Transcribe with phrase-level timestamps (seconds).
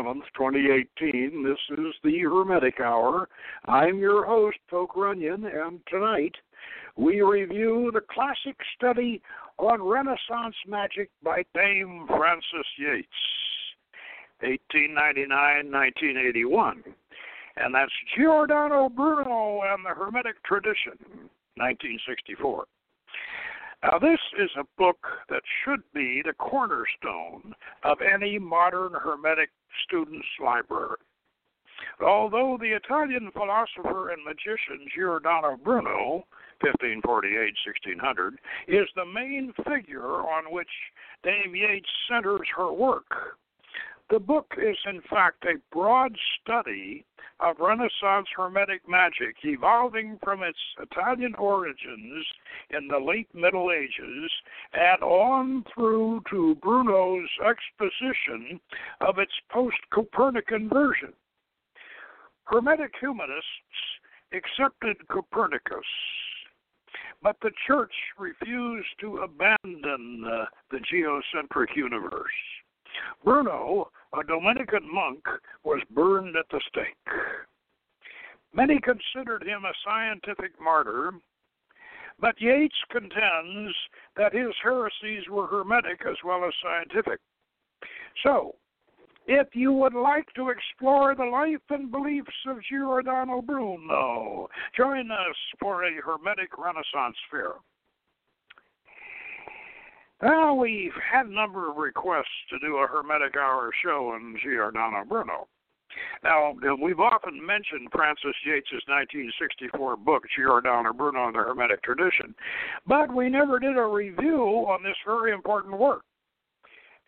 [0.00, 1.44] October 11th, 2018.
[1.44, 3.28] This is the Hermetic Hour.
[3.66, 6.34] I'm your host, Poke Runyon, and tonight
[6.96, 9.20] we review the classic study
[9.58, 13.08] on Renaissance magic by Dame Frances Yates,
[14.40, 16.82] 1899 1981.
[17.56, 20.96] And that's Giordano Bruno and the Hermetic Tradition,
[21.56, 22.64] 1964.
[23.82, 24.98] Now, this is a book
[25.30, 29.50] that should be the cornerstone of any modern Hermetic
[29.84, 30.98] student's library.
[32.04, 36.24] Although the Italian philosopher and magician Giordano Bruno,
[36.60, 40.68] 1548 1600, is the main figure on which
[41.22, 43.38] Dame Yates centers her work,
[44.10, 47.04] the book is, in fact, a broad study
[47.38, 52.26] of Renaissance Hermetic magic evolving from its Italian origins
[52.70, 54.30] in the late Middle Ages
[54.74, 58.60] and on through to Bruno's exposition
[59.00, 61.12] of its post Copernican version.
[62.44, 63.46] Hermetic humanists
[64.32, 65.86] accepted Copernicus,
[67.22, 72.32] but the Church refused to abandon uh, the geocentric universe.
[73.24, 75.24] Bruno, a Dominican monk,
[75.64, 77.14] was burned at the stake.
[78.52, 81.12] Many considered him a scientific martyr,
[82.18, 83.74] but Yates contends
[84.16, 87.20] that his heresies were hermetic as well as scientific.
[88.24, 88.56] So,
[89.26, 95.36] if you would like to explore the life and beliefs of Giordano Bruno, join us
[95.60, 97.52] for a Hermetic Renaissance Fair.
[100.22, 105.04] Well, we've had a number of requests to do a Hermetic Hour show on Giordano
[105.08, 105.48] Bruno.
[106.22, 112.34] Now, we've often mentioned Frances Yates's 1964 book, Giordano Bruno and the Hermetic Tradition,
[112.86, 116.02] but we never did a review on this very important work.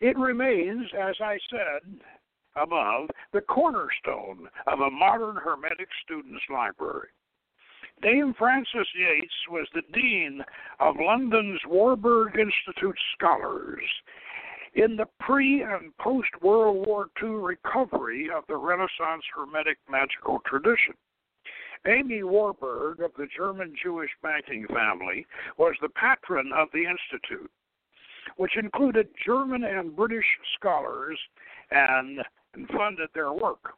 [0.01, 1.99] It remains, as I said
[2.55, 7.07] above, the cornerstone of a modern Hermetic student's library.
[8.03, 10.43] Dame Frances Yates was the Dean
[10.81, 13.85] of London's Warburg Institute Scholars
[14.75, 20.95] in the pre and post World War II recovery of the Renaissance Hermetic magical tradition.
[21.85, 25.25] Aby Warburg of the German Jewish banking family
[25.57, 27.51] was the patron of the Institute,
[28.35, 31.19] which included German and British scholars
[31.71, 32.19] and
[32.75, 33.75] funded their work.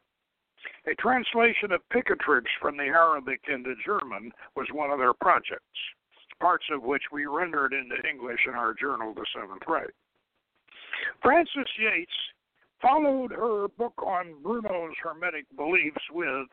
[0.88, 5.78] A translation of Picatrix from the Arabic into German was one of their projects,
[6.40, 9.86] parts of which we rendered into English in our journal, The Seventh Ray.
[11.22, 12.12] Frances Yates
[12.80, 16.46] followed her book on Bruno's Hermetic beliefs with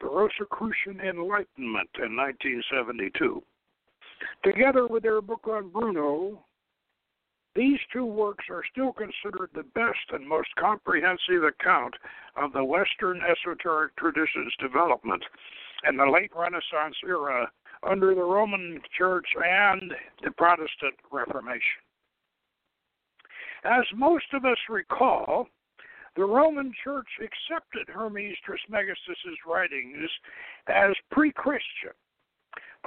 [0.00, 3.42] The Rosicrucian Enlightenment in 1972.
[4.42, 6.44] Together with their book on Bruno,
[7.56, 11.94] these two works are still considered the best and most comprehensive account
[12.36, 15.24] of the Western esoteric tradition's development
[15.88, 17.50] in the late Renaissance era
[17.82, 21.82] under the Roman Church and the Protestant Reformation.
[23.64, 25.48] As most of us recall,
[26.14, 30.08] the Roman Church accepted Hermes Trismegistus's writings
[30.68, 31.92] as pre-Christian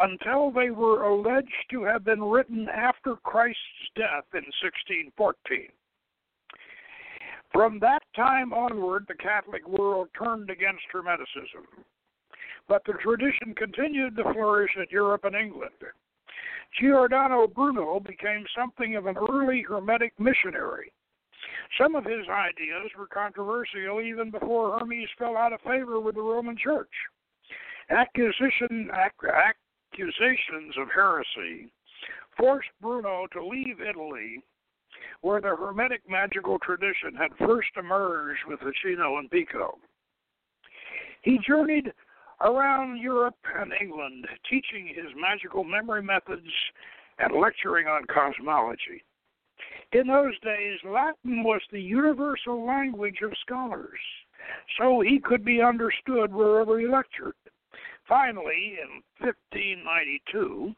[0.01, 5.67] until they were alleged to have been written after Christ's death in 1614.
[7.51, 11.65] From that time onward, the Catholic world turned against Hermeticism,
[12.67, 15.73] but the tradition continued to flourish in Europe and England.
[16.79, 20.91] Giordano Bruno became something of an early Hermetic missionary.
[21.79, 26.21] Some of his ideas were controversial even before Hermes fell out of favor with the
[26.21, 26.91] Roman Church.
[27.89, 28.91] Accusation,
[29.91, 31.71] accusations of heresy
[32.37, 34.41] forced Bruno to leave Italy,
[35.21, 39.77] where the Hermetic magical tradition had first emerged with Ficino and Pico.
[41.21, 41.91] He journeyed
[42.41, 46.47] around Europe and England, teaching his magical memory methods
[47.17, 49.03] and lecturing on cosmology.
[49.91, 53.99] In those days, Latin was the universal language of scholars,
[54.77, 57.35] so he could be understood wherever he lectured.
[58.09, 60.73] Finally, in 1592,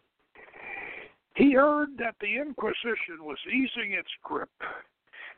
[1.36, 4.50] he heard that the Inquisition was easing its grip,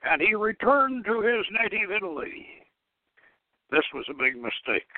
[0.03, 2.47] and he returned to his native Italy.
[3.69, 4.89] This was a big mistake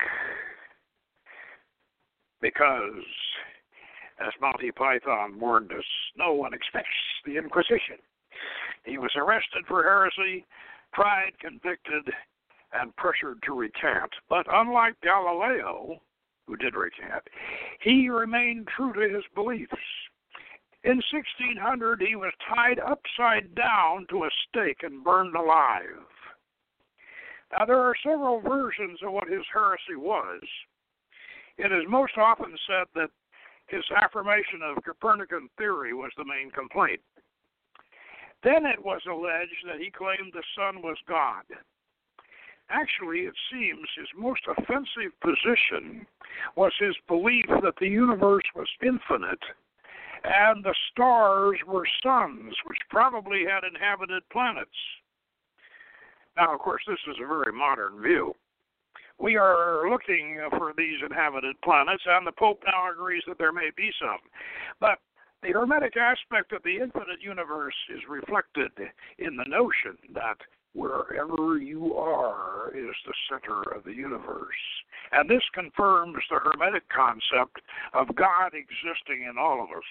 [2.40, 3.04] because,
[4.18, 5.84] as Monty Python warned us,
[6.16, 6.88] no one expects
[7.26, 7.98] the Inquisition.
[8.84, 10.46] He was arrested for heresy,
[10.94, 12.10] tried, convicted,
[12.72, 14.12] and pressured to recant.
[14.30, 16.00] But unlike Galileo,
[16.46, 17.22] who did recant,
[17.80, 19.72] he remained true to his beliefs.
[20.84, 26.06] In 1600, he was tied upside down to a stake and burned alive.
[27.52, 30.42] Now, there are several versions of what his heresy was.
[31.58, 33.10] It is most often said that
[33.66, 37.00] his affirmation of Copernican theory was the main complaint.
[38.44, 41.44] Then it was alleged that he claimed the sun was God.
[42.68, 46.06] Actually, it seems his most offensive position
[46.56, 49.42] was his belief that the universe was infinite
[50.24, 54.70] and the stars were suns, which probably had inhabited planets.
[56.36, 58.34] Now, of course, this is a very modern view.
[59.18, 63.70] We are looking for these inhabited planets, and the Pope now agrees that there may
[63.76, 64.18] be some.
[64.80, 64.98] But
[65.42, 68.72] the Hermetic aspect of the infinite universe is reflected
[69.18, 70.36] in the notion that
[70.76, 74.46] wherever you are is the center of the universe.
[75.12, 77.60] And this confirms the Hermetic concept
[77.94, 79.84] of God existing in all of us.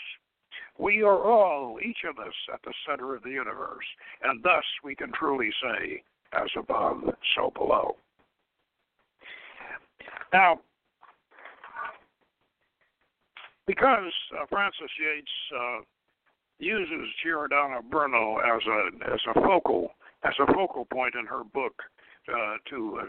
[0.77, 3.85] We are all, each of us, at the center of the universe,
[4.23, 6.03] and thus we can truly say,
[6.33, 7.01] as above,
[7.35, 7.95] so below.
[10.33, 10.59] Now,
[13.65, 15.79] because uh, Frances Yates uh,
[16.59, 19.91] uses Giordano Bruno as a as a focal
[20.25, 21.81] as a focal point in her book
[22.29, 23.05] uh, to uh,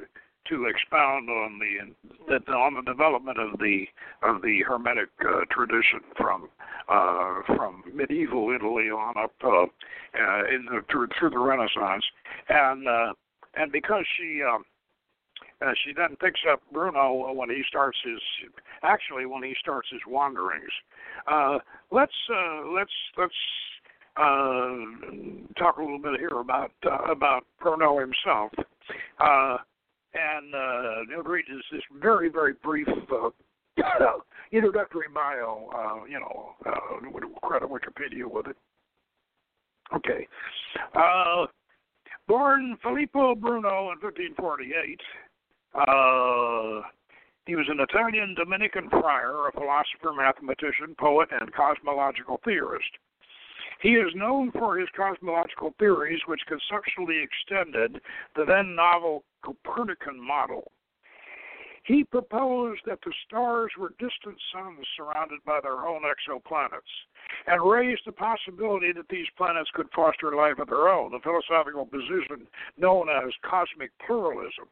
[0.48, 3.86] to expound on the on the development of the
[4.22, 6.48] of the Hermetic uh, tradition from
[6.88, 12.04] uh, from medieval Italy on up uh, uh, in the, through, through the Renaissance,
[12.48, 13.12] and uh,
[13.54, 14.42] and because she.
[14.42, 14.64] Um,
[15.62, 18.20] uh, she then picks up Bruno when he starts his,
[18.82, 20.68] actually when he starts his wanderings.
[21.26, 21.58] Uh,
[21.90, 23.34] let's uh, let's let's
[24.16, 28.52] uh, talk a little bit here about uh, about Bruno himself.
[29.18, 29.56] Uh,
[30.14, 33.30] and uh, read this, this very, very brief uh,
[34.52, 38.56] introductory bio, uh, you know, uh, credit Wikipedia with it.
[39.94, 40.26] Okay.
[40.94, 41.46] Uh,
[42.26, 45.00] born Filippo Bruno in 1548,
[45.74, 46.88] uh,
[47.46, 52.90] he was an Italian Dominican friar, a philosopher, mathematician, poet, and cosmological theorist.
[53.80, 58.00] He is known for his cosmological theories, which conceptually extended
[58.34, 60.72] the then novel Copernican model.
[61.84, 66.80] He proposed that the stars were distant suns surrounded by their own exoplanets,
[67.46, 71.86] and raised the possibility that these planets could foster life of their own, a philosophical
[71.86, 74.66] position known as cosmic pluralism.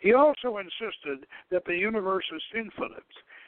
[0.00, 3.02] He also insisted that the universe is infinite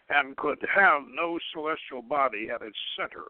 [0.09, 3.25] and could have no celestial body at its center.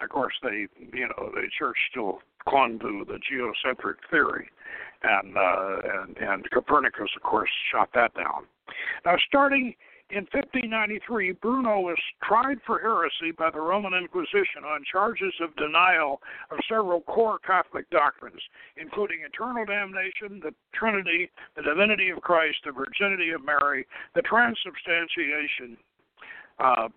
[0.00, 4.48] Of course, they, you know, the church still clung to the geocentric theory,
[5.02, 8.46] and uh, and and Copernicus, of course, shot that down.
[9.04, 9.74] Now, starting
[10.12, 16.20] in 1593, Bruno was tried for heresy by the Roman Inquisition on charges of denial
[16.50, 18.40] of several core Catholic doctrines,
[18.76, 25.78] including eternal damnation, the Trinity, the divinity of Christ, the virginity of Mary, the transubstantiation.
[26.58, 26.88] Uh,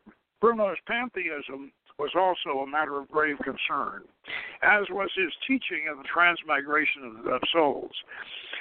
[0.41, 4.03] Bruno's pantheism was also a matter of grave concern,
[4.61, 7.91] as was his teaching of the transmigration of, of souls.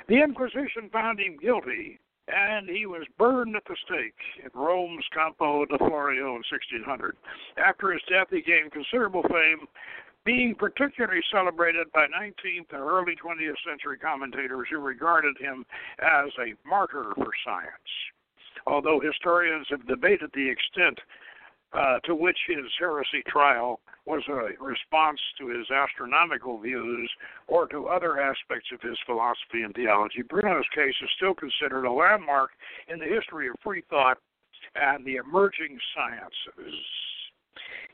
[0.09, 1.99] The Inquisition found him guilty,
[2.29, 7.17] and he was burned at the stake in Rome's Campo de Florio in 1600.
[7.59, 9.67] After his death, he gained considerable fame,
[10.25, 15.67] being particularly celebrated by 19th and early 20th century commentators who regarded him
[15.99, 17.93] as a martyr for science.
[18.67, 20.99] Although historians have debated the extent
[21.75, 27.11] uh, to which his heresy trial was a response to his astronomical views
[27.49, 30.23] or to other aspects of his philosophy and theology.
[30.23, 32.51] Bruno's case is still considered a landmark
[32.89, 34.19] in the history of free thought
[34.75, 36.75] and the emerging sciences.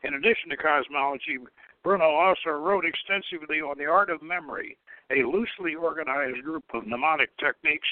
[0.02, 1.38] In addition to cosmology,
[1.82, 4.76] Bruno also wrote extensively on the art of memory,
[5.10, 7.88] a loosely organized group of mnemonic techniques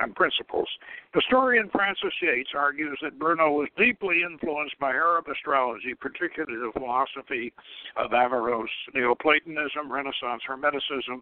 [0.00, 0.68] and principles.
[1.14, 7.52] Historian Frances Yates argues that Bruno was deeply influenced by Arab astrology, particularly the philosophy
[7.96, 11.20] of Averroes, Neoplatonism, Renaissance Hermeticism,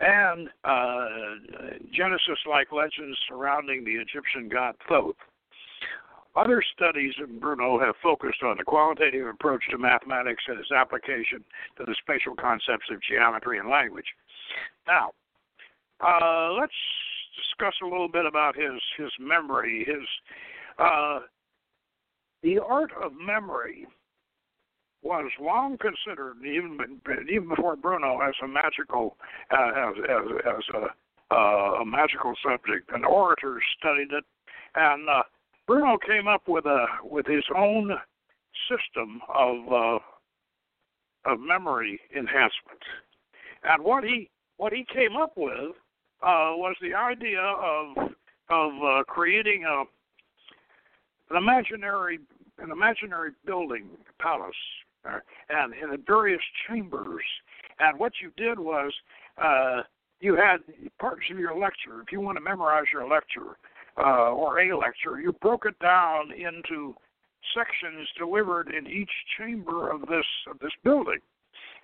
[0.00, 1.06] and uh,
[1.92, 5.16] Genesis like legends surrounding the Egyptian god Thoth.
[6.36, 11.42] Other studies of Bruno have focused on the qualitative approach to mathematics and its application
[11.76, 14.06] to the spatial concepts of geometry and language.
[14.86, 15.10] Now,
[16.00, 16.72] uh, let's
[17.40, 20.06] discuss a little bit about his his memory, his
[20.78, 21.20] uh,
[22.42, 23.86] the art of memory
[25.02, 26.78] was long considered, even
[27.30, 29.16] even before Bruno, as a magical
[29.50, 32.90] uh, as as, as a, uh, a magical subject.
[32.92, 34.24] And orators studied it,
[34.74, 35.22] and uh,
[35.66, 37.92] Bruno came up with a with his own
[38.68, 39.98] system of uh,
[41.30, 42.82] of memory enhancement.
[43.64, 45.74] And what he what he came up with
[46.22, 47.96] uh, was the idea of
[48.50, 49.84] of uh, creating a
[51.30, 52.18] an imaginary
[52.58, 53.86] an imaginary building
[54.20, 54.54] palace
[55.08, 57.22] uh, and in various chambers.
[57.78, 58.92] And what you did was
[59.42, 59.82] uh,
[60.20, 60.58] you had
[60.98, 62.02] parts of your lecture.
[62.02, 63.56] If you want to memorize your lecture
[63.96, 66.94] uh, or a lecture, you broke it down into
[67.54, 71.18] sections delivered in each chamber of this of this building.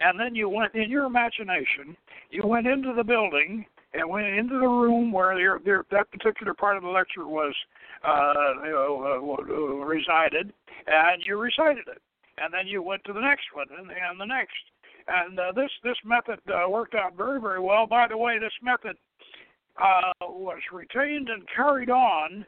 [0.00, 1.96] And then you went in your imagination,
[2.30, 3.64] you went into the building
[3.96, 7.54] and went into the room where your, your, that particular part of the lecture was
[8.04, 8.32] uh,
[8.64, 10.52] you know, uh, uh, resided,
[10.86, 12.02] and you recited it.
[12.38, 14.52] And then you went to the next one and, and the next.
[15.08, 17.86] And uh, this this method uh, worked out very very well.
[17.86, 18.96] By the way, this method
[19.80, 22.44] uh, was retained and carried on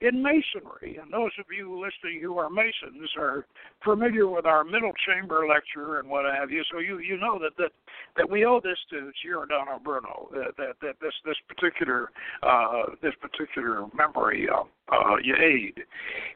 [0.00, 0.98] in masonry.
[1.00, 3.46] And those of you listening who are masons are
[3.84, 6.62] familiar with our middle chamber lecture and what have you.
[6.70, 7.72] So you you know that that,
[8.16, 10.28] that we owe this to Giordano Bruno.
[10.32, 12.10] That that, that this this particular
[12.42, 14.62] uh, this particular memory uh,
[14.94, 15.80] uh, aid.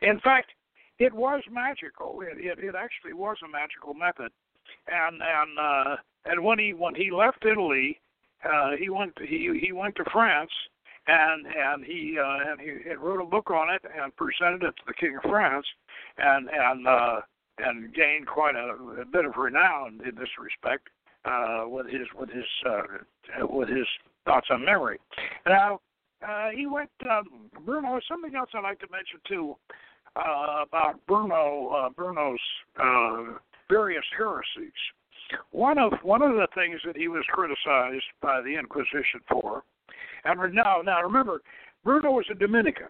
[0.03, 0.51] In fact,
[0.99, 2.21] it was magical.
[2.23, 4.33] It, it it actually was a magical method.
[4.89, 8.01] And and uh, and when he when he left Italy,
[8.45, 10.51] uh, he went to, he he went to France
[11.07, 14.75] and and he uh, and he, he wrote a book on it and presented it
[14.77, 15.67] to the King of France,
[16.19, 17.21] and and uh,
[17.59, 20.89] and gained quite a, a bit of renown in this respect
[21.25, 23.87] uh, with his with his uh, with his
[24.25, 24.99] thoughts on memory.
[25.47, 25.81] Now
[26.27, 27.99] uh, he went um, Bruno.
[28.09, 29.57] Something else I'd like to mention too
[30.17, 32.41] uh, about Bruno uh, Bruno's
[32.81, 34.73] uh, various heresies.
[35.51, 39.65] One of one of the things that he was criticized by the Inquisition for
[40.25, 41.41] and now, now remember,
[41.85, 42.89] Bruno was a Dominican,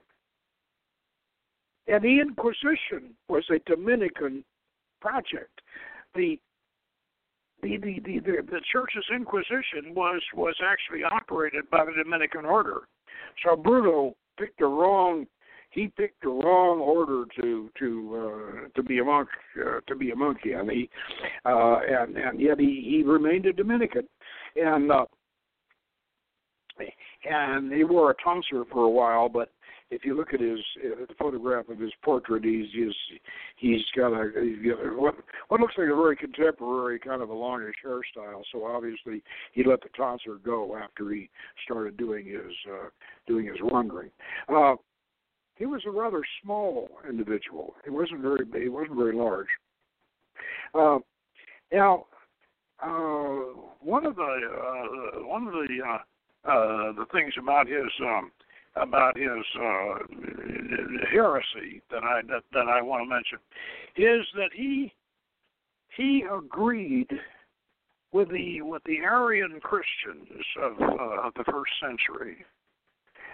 [1.86, 4.44] and the Inquisition was a Dominican
[5.00, 5.60] project.
[6.14, 6.38] The
[7.62, 12.80] the, the, the, the, church's inquisition was was actually operated by the Dominican order.
[13.44, 15.26] So Bruno picked the wrong
[15.72, 20.10] he picked the wrong order to to uh, to be a monk uh, to be
[20.10, 20.88] a monkey and he
[21.44, 24.06] uh, and and yet he he remained a Dominican
[24.56, 25.06] and uh,
[27.24, 29.28] and he wore a tonsure for a while.
[29.28, 29.50] But
[29.90, 32.94] if you look at his uh, the photograph of his portrait, he's he's
[33.56, 35.14] he's got a he's got what
[35.48, 38.42] what looks like a very contemporary kind of a longish hairstyle.
[38.52, 41.28] So obviously he let the tonsure go after he
[41.64, 42.88] started doing his uh,
[43.26, 44.10] doing his wandering.
[44.48, 44.74] Uh,
[45.56, 47.74] he was a rather small individual.
[47.84, 49.48] He wasn't very he wasn't very large.
[50.74, 50.98] Uh,
[51.70, 52.06] now,
[52.82, 55.98] uh, one of the uh, one of the uh,
[56.44, 58.30] uh, the things about his um,
[58.76, 59.98] about his uh,
[61.10, 63.38] heresy that I that, that I want to mention
[63.96, 64.92] is that he
[65.96, 67.10] he agreed
[68.12, 72.44] with the with the Arian Christians of uh, of the first century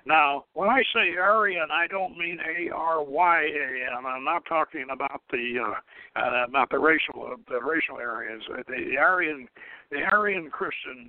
[0.09, 4.07] now, when I say Aryan, I don't mean A R Y A N.
[4.07, 8.43] I'm not talking about the uh, uh, about the racial uh, the racial Aryans.
[8.51, 9.49] Uh, the Aryan
[9.91, 11.09] the Aryan Christian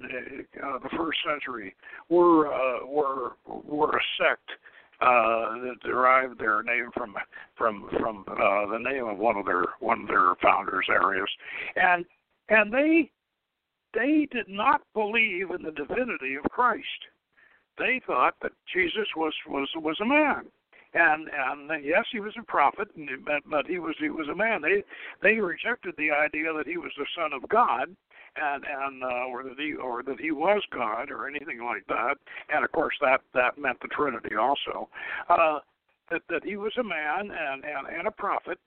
[0.63, 1.75] uh, the first century
[2.09, 4.49] were uh, were were a sect
[5.01, 7.15] uh, that derived their name from
[7.57, 11.29] from from uh, the name of one of their one of their founders, Arius,
[11.75, 12.05] and
[12.49, 13.11] and they
[13.93, 16.83] they did not believe in the divinity of Christ.
[17.77, 20.47] They thought that Jesus was was was a man,
[20.93, 22.89] and and yes, he was a prophet,
[23.25, 24.61] but but he was he was a man.
[24.61, 24.83] They
[25.21, 27.95] they rejected the idea that he was the son of God,
[28.41, 32.15] and and uh, or that he or that he was God or anything like that.
[32.53, 34.89] And of course, that that meant the Trinity also.
[35.29, 35.59] Uh,
[36.11, 38.57] that that he was a man and and, and a prophet,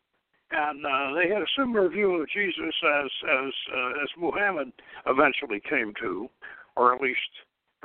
[0.51, 3.11] and uh, they had a similar view of Jesus as
[3.47, 4.73] as uh, as Muhammad
[5.07, 6.29] eventually came to,
[6.77, 7.19] or at least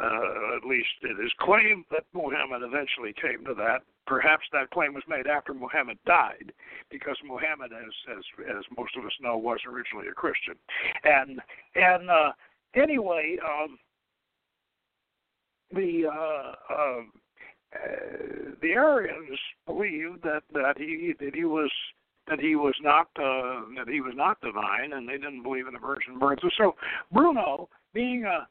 [0.02, 3.82] uh, at least it is claimed that Muhammad eventually came to that.
[4.06, 6.54] Perhaps that claim was made after Muhammad died,
[6.90, 8.24] because Muhammad, as as
[8.58, 10.56] as most of us know, was originally a Christian.
[11.04, 11.42] And
[11.76, 12.32] and uh,
[12.76, 13.78] anyway, um,
[15.74, 17.02] the uh, uh,
[17.74, 21.72] uh, the Arians believed that that he that he was
[22.30, 25.74] that he was not uh, that he was not divine, and they didn't believe in
[25.74, 26.40] the virgin birth.
[26.58, 26.76] So
[27.12, 28.48] Bruno, being a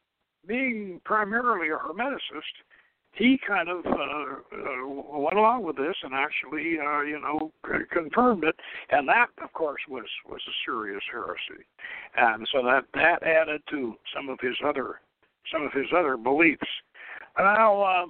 [0.47, 2.63] being primarily a hermeticist,
[3.11, 7.51] he kind of uh, uh, went along with this and actually, uh, you know,
[7.91, 8.55] confirmed it,
[8.91, 11.65] and that, of course, was was a serious heresy,
[12.15, 15.01] and so that that added to some of his other
[15.51, 16.67] some of his other beliefs.
[17.37, 18.05] Now, uh,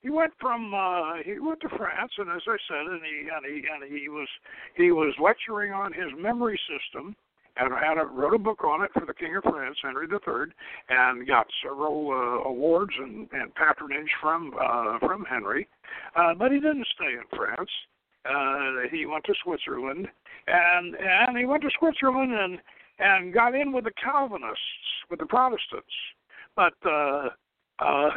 [0.00, 3.44] he went from uh, he went to France, and as I said, and he and
[3.44, 4.28] he and he was
[4.76, 7.16] he was lecturing on his memory system
[7.58, 10.52] and had a, wrote a book on it for the King of France, Henry III,
[10.88, 15.68] and got several uh, awards and, and patronage from uh, from Henry.
[16.16, 17.70] Uh, but he didn't stay in France.
[18.24, 20.06] Uh, he went to Switzerland,
[20.46, 22.58] and and he went to Switzerland and
[22.98, 24.58] and got in with the Calvinists,
[25.10, 25.86] with the Protestants.
[26.56, 27.28] But uh,
[27.78, 28.10] uh,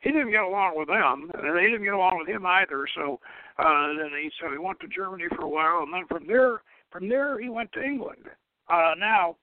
[0.00, 2.86] he didn't get along with them, and they didn't get along with him either.
[2.94, 3.20] So
[3.58, 6.62] uh, then he so he went to Germany for a while, and then from there
[6.90, 8.24] from there he went to England.
[8.68, 9.36] Uh, now,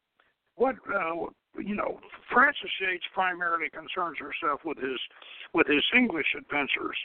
[0.56, 1.14] what uh,
[1.60, 2.00] you know,
[2.32, 5.00] Frances Yates primarily concerns herself with his
[5.54, 6.98] with his English adventures,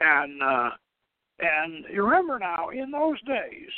[0.00, 0.70] and uh,
[1.40, 3.70] and you remember now in those days.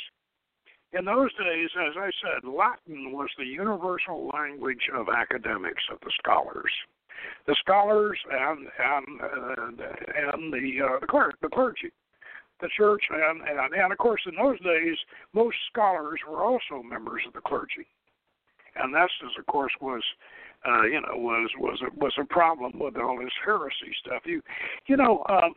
[0.91, 6.11] In those days, as I said, Latin was the universal language of academics, of the
[6.17, 6.71] scholars
[7.47, 11.91] the scholars and and uh, and the uh, the, clergy, the clergy,
[12.61, 14.97] the church, and, and and of course in those days
[15.33, 17.87] most scholars were also members of the clergy,
[18.75, 20.03] and that's of course was.
[20.67, 24.21] Uh, you know, was was a, was a problem with all this heresy stuff.
[24.25, 24.41] You,
[24.87, 25.53] you know, um,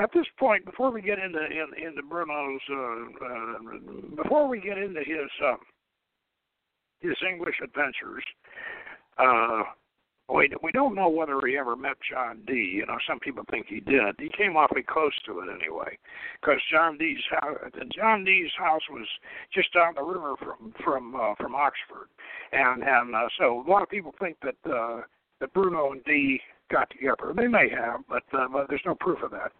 [0.00, 4.78] at this point, before we get into in, into Bruno's, uh, uh, before we get
[4.78, 5.56] into his uh,
[7.00, 8.24] his English adventures,
[9.18, 9.62] uh,
[10.32, 12.72] we we don't know whether he ever met John Dee.
[12.76, 14.16] You know, some people think he did.
[14.18, 15.98] He came awfully close to it anyway,
[16.40, 17.56] because John Dee's house,
[17.94, 19.06] John Dee's house was
[19.52, 22.08] just down the river from from uh, from Oxford,
[22.52, 25.02] and and uh, so a lot of people think that uh,
[25.40, 26.40] that Bruno and Dee
[26.70, 27.32] got together.
[27.34, 29.52] They may have, but uh, but there's no proof of that.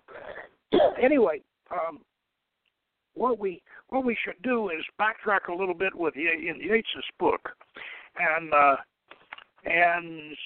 [1.02, 2.00] anyway, um,
[3.14, 7.50] what we what we should do is backtrack a little bit with in Yates's book,
[8.18, 8.76] and uh,
[9.64, 10.36] and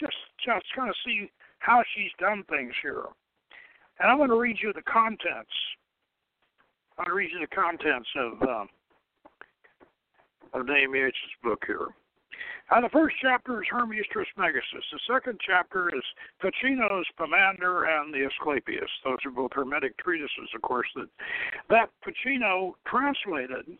[0.00, 3.04] just just kind of see how she's done things here.
[3.98, 5.52] And I'm going to read you the contents.
[6.98, 8.64] I'm going to read you the contents of uh,
[10.58, 11.88] of Dame Yates's book here.
[12.70, 14.84] Now, the first chapter is Hermes Trismegistus.
[14.92, 16.02] The second chapter is
[16.40, 18.88] Ficino's Pimander and the Asclepius.
[19.04, 21.08] Those are both Hermetic treatises, of course, that
[21.68, 23.76] that Ficino translated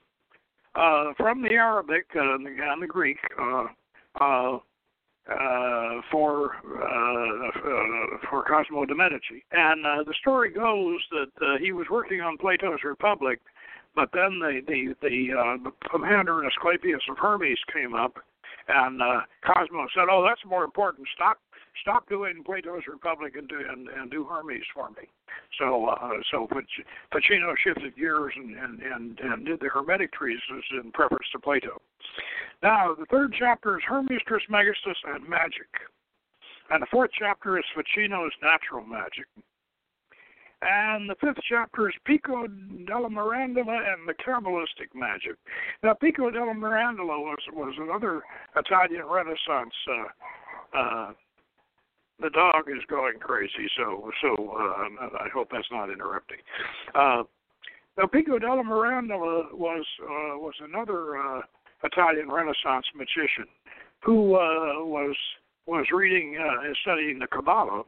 [0.75, 3.67] uh, from the Arabic and the, and the Greek uh,
[4.19, 4.59] uh,
[5.31, 9.45] uh, for uh, uh, for Cosimo de Medici.
[9.53, 13.41] And uh, the story goes that he was working on Plato's Republic,
[13.95, 18.17] but then the the the, Pimander and Asclepius of Hermes came up,
[18.69, 19.01] and
[19.47, 21.07] Cosimo said, "Oh, that's more important.
[21.15, 21.39] Stop
[21.81, 25.09] stop doing Plato's Republic and do and, and do Hermes for me."
[25.59, 26.49] So uh, so
[27.13, 31.81] Ficino shifted gears and, and and and did the Hermetic treatises in preface to Plato.
[32.63, 35.69] Now the third chapter is Hermes Trismegistus and magic,
[36.71, 39.27] and the fourth chapter is Ficino's natural magic.
[40.63, 42.47] And the fifth chapter is Pico
[42.87, 45.37] della Mirandola and the Kabbalistic magic.
[45.83, 48.23] Now, Pico della Mirandola was was another
[48.55, 49.75] Italian Renaissance.
[49.89, 51.13] Uh, uh,
[52.21, 56.39] the dog is going crazy, so so uh, I hope that's not interrupting.
[56.95, 57.25] Uh,
[57.99, 61.43] now, Pico della Mirandola was uh, was another uh,
[61.85, 63.47] Italian Renaissance magician
[64.03, 65.17] who uh, was
[65.67, 67.83] was reading uh, and studying the Kabbalah,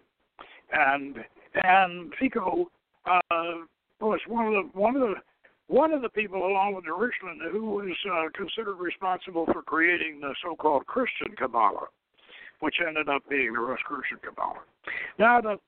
[0.73, 1.16] and
[1.55, 2.71] and Pico
[3.07, 3.21] uh,
[4.01, 5.14] was one of the one of the
[5.68, 10.35] one of the people, along with Reuchlin, who was uh, considered responsible for creating the
[10.45, 11.87] so-called Christian Kabbalah,
[12.62, 14.62] which ended up being the Rosicrucian Kabbalah.
[15.18, 15.59] Now, the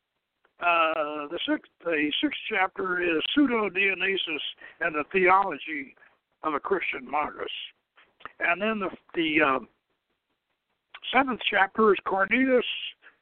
[0.61, 4.43] uh, the sixth the sixth chapter is Pseudo Dionysius
[4.81, 5.97] and the theology
[6.45, 7.51] of a Christian Magus,
[8.39, 9.59] and then the the uh,
[11.13, 12.65] seventh chapter is Cornelius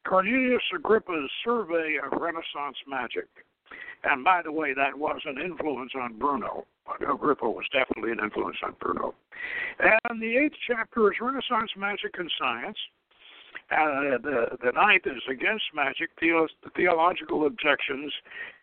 [0.07, 3.29] Cornelius Agrippa's survey of Renaissance magic.
[4.05, 6.67] And by the way, that was an influence on Bruno.
[7.01, 9.15] Agrippa was definitely an influence on Bruno.
[9.81, 12.77] And the eighth chapter is Renaissance magic and science.
[13.73, 18.13] Uh, the the ninth is against magic, the theological objections,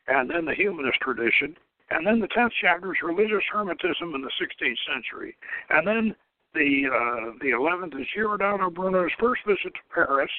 [0.08, 1.56] and then the humanist tradition.
[1.89, 5.36] And then the tenth chapter is religious hermetism in the 16th century.
[5.72, 6.15] And then
[6.54, 10.32] the uh, the eleventh is Giordano Bruno's first visit to Paris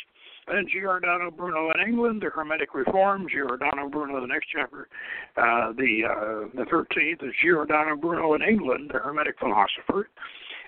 [0.51, 4.89] then Giordano Bruno in England, the Hermetic Reform, Giordano Bruno, the next chapter.
[5.37, 10.09] Uh, the uh, the 13th is Giordano Bruno in England, the Hermetic philosopher.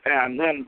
[0.05, 0.67] And then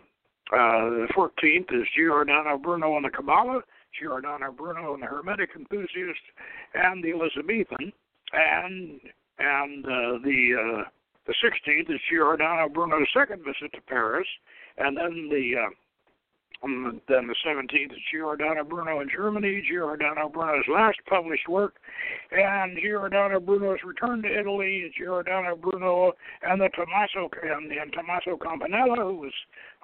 [0.53, 3.63] uh, the 14th is Giordano Bruno and the Kabbalah,
[3.99, 6.21] Giordano Bruno and the Hermetic enthusiast,
[6.75, 7.93] and the Elizabethan.
[8.33, 9.01] And
[9.39, 10.89] and uh, the uh,
[11.27, 14.27] the 16th is Giordano Bruno's second visit to Paris,
[14.77, 15.55] and then the
[16.65, 21.77] uh, um, then the 17th is Giordano Bruno in Germany, Giordano Bruno's last published work,
[22.33, 28.97] and Giordano Bruno's return to Italy, Giordano Bruno and the Tommaso and, and Tommaso Campanella,
[28.97, 29.33] who was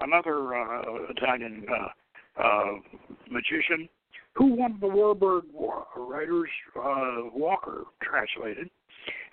[0.00, 2.72] another uh, Italian uh, uh,
[3.30, 3.88] magician,
[4.34, 5.44] who won the Warburg
[5.96, 8.70] Writers uh, Walker translated.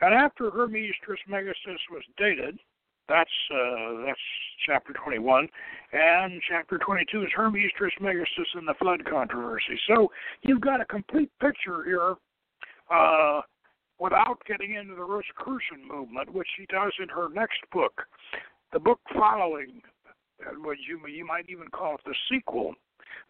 [0.01, 2.59] And after Hermes Trismegistus was dated,
[3.07, 4.19] that's uh, that's
[4.65, 5.47] chapter 21,
[5.93, 9.79] and chapter 22 is Hermes Trismegistus and the flood controversy.
[9.87, 12.15] So you've got a complete picture here,
[12.91, 13.41] uh,
[13.99, 18.03] without getting into the Rosicrucian movement, which she does in her next book,
[18.73, 19.81] the book following,
[20.61, 22.73] what you you might even call it the sequel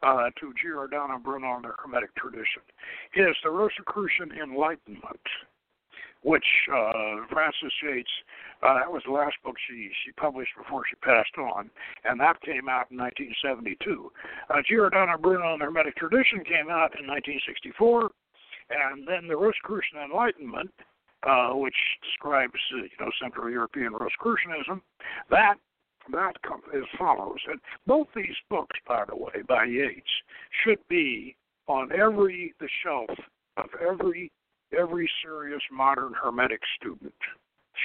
[0.01, 2.63] uh, to Giordano Bruno and the Hermetic tradition,
[3.15, 5.21] is the Rosicrucian Enlightenment
[6.23, 8.09] which uh, Frances Yates,
[8.63, 11.69] uh, that was the last book she, she published before she passed on,
[12.05, 14.11] and that came out in 1972.
[14.49, 18.09] Uh, Giordano Bruno and Hermetic Tradition came out in 1964,
[18.69, 20.71] and then the Rosicrucian Enlightenment,
[21.23, 24.81] uh, which describes uh, you know Central European Rosicrucianism,
[25.29, 25.55] that
[26.11, 26.33] that
[26.73, 27.39] as follows.
[27.49, 30.07] And both these books, by the way, by Yates,
[30.63, 31.35] should be
[31.67, 33.09] on every the shelf
[33.57, 34.31] of every
[34.77, 37.13] every serious modern Hermetic student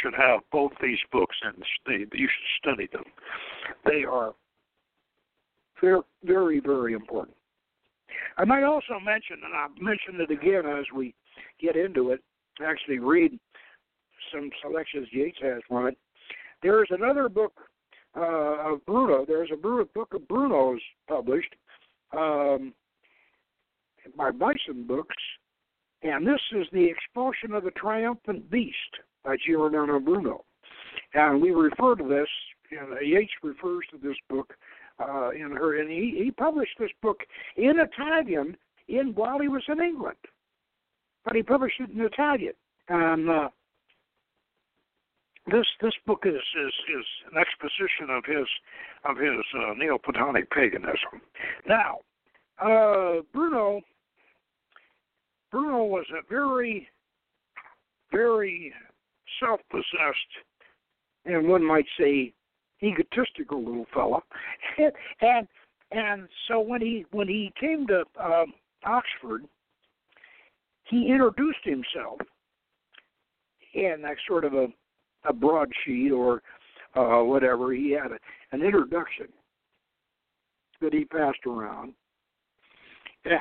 [0.03, 3.05] should have both these books and they, you should study them.
[3.85, 4.33] They are
[5.81, 7.37] very, very, important.
[8.39, 11.15] I might also mention, and I'll mention it again as we
[11.61, 12.21] get into it,
[12.65, 13.39] actually read
[14.33, 15.99] some selections Yates has from it.
[16.63, 17.53] There is another book
[18.17, 19.25] uh, of Bruno.
[19.27, 21.55] There's a book of Bruno's published
[22.17, 22.73] um,
[24.17, 25.17] by Bison Books
[26.03, 28.77] and this is the expulsion of the triumphant beast
[29.25, 30.45] by Giordano Bruno.
[31.15, 32.29] And we refer to this,
[32.71, 34.55] and Yates refers to this book
[34.99, 37.21] uh, in her, and he, he published this book
[37.57, 38.57] in Italian
[38.89, 40.17] in while he was in England,
[41.25, 42.53] but he published it in Italian.
[42.89, 43.49] And uh,
[45.47, 48.47] this this book is, is is an exposition of his
[49.05, 51.21] of his uh, Neoplatonic paganism.
[51.67, 51.99] Now,
[52.59, 53.81] uh, Bruno
[55.53, 56.89] Bruno was a very,
[58.11, 58.73] very
[59.39, 60.33] self possessed,
[61.27, 62.33] and one might say
[62.83, 64.23] egotistical little fellow.
[65.21, 65.47] and
[65.93, 69.45] and so when he when he came to um, Oxford,
[70.85, 72.19] he introduced himself
[73.75, 74.69] in that sort of a
[75.25, 76.43] a broadsheet or
[76.97, 77.73] uh, whatever.
[77.73, 78.19] He had a,
[78.53, 79.29] an introduction
[80.81, 81.93] that he passed around.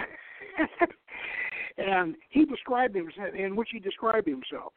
[1.77, 4.73] and he described himself in which he described himself.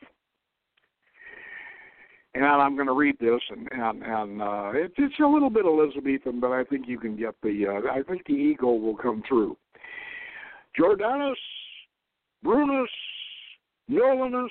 [2.34, 5.64] And I'm going to read this, and and, and uh, it, it's a little bit
[5.64, 7.66] Elizabethan, but I think you can get the.
[7.68, 9.56] Uh, I think the ego will come through.
[10.78, 11.36] Jordanus,
[12.42, 12.88] Brunus,
[13.88, 14.48] Nolanus,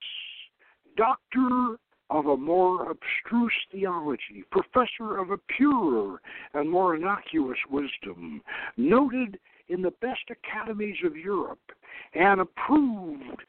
[0.96, 1.78] Doctor
[2.10, 6.22] of a more abstruse theology, professor of a purer
[6.54, 8.42] and more innocuous wisdom,
[8.78, 11.72] noted in the best academies of Europe,
[12.14, 13.44] an approved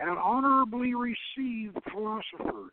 [0.00, 2.70] and honorably received philosopher,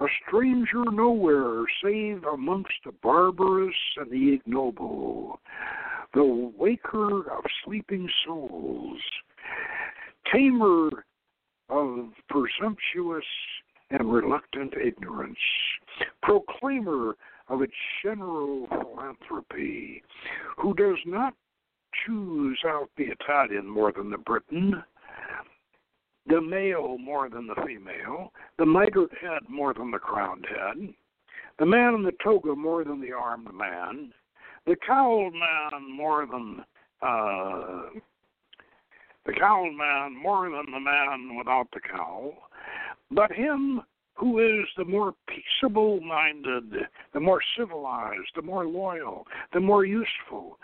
[0.00, 5.40] a stranger nowhere save amongst the barbarous and the ignoble,
[6.14, 9.00] the waker of sleeping souls,
[10.32, 10.88] tamer
[11.70, 13.24] of presumptuous
[13.90, 15.38] and reluctant ignorance,
[16.22, 17.16] proclaimer
[17.48, 17.66] of a
[18.02, 20.02] general philanthropy,
[20.58, 21.34] who does not
[22.04, 24.82] choose out the Italian more than the Briton,
[26.26, 30.92] the male more than the female, the mitred head more than the crowned head,
[31.58, 34.12] the man in the toga more than the armed man,
[34.66, 36.64] the cowled man more than
[37.02, 38.00] uh,
[39.24, 42.32] the cowled man more than the man without the cowl,
[43.10, 43.82] but him
[44.14, 46.72] who is the more peaceable minded,
[47.12, 50.58] the more civilized, the more loyal, the more useful,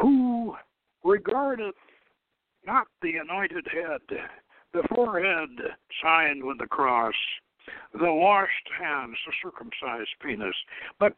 [0.00, 0.54] who
[1.04, 1.74] regardeth
[2.66, 4.18] not the anointed head,
[4.72, 5.50] the forehead
[6.02, 7.14] signed with the cross,
[7.92, 10.54] the washed hands, the circumcised penis,
[10.98, 11.14] but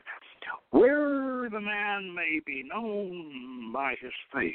[0.71, 4.55] where the man may be known by his face,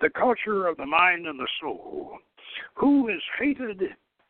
[0.00, 2.18] the culture of the mind and the soul,
[2.74, 3.82] who is hated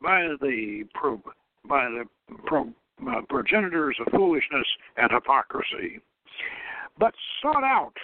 [0.02, 1.20] by the pro,
[1.68, 2.04] by the
[2.44, 2.68] pro,
[3.08, 6.00] uh, progenitors of foolishness and hypocrisy,
[6.98, 7.94] but sought out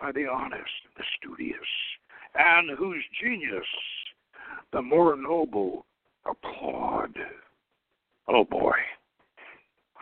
[0.00, 1.56] by the honest, and the studious,
[2.34, 3.66] and whose genius
[4.72, 5.86] the more noble
[6.26, 7.14] applaud.
[8.28, 8.76] Oh boy.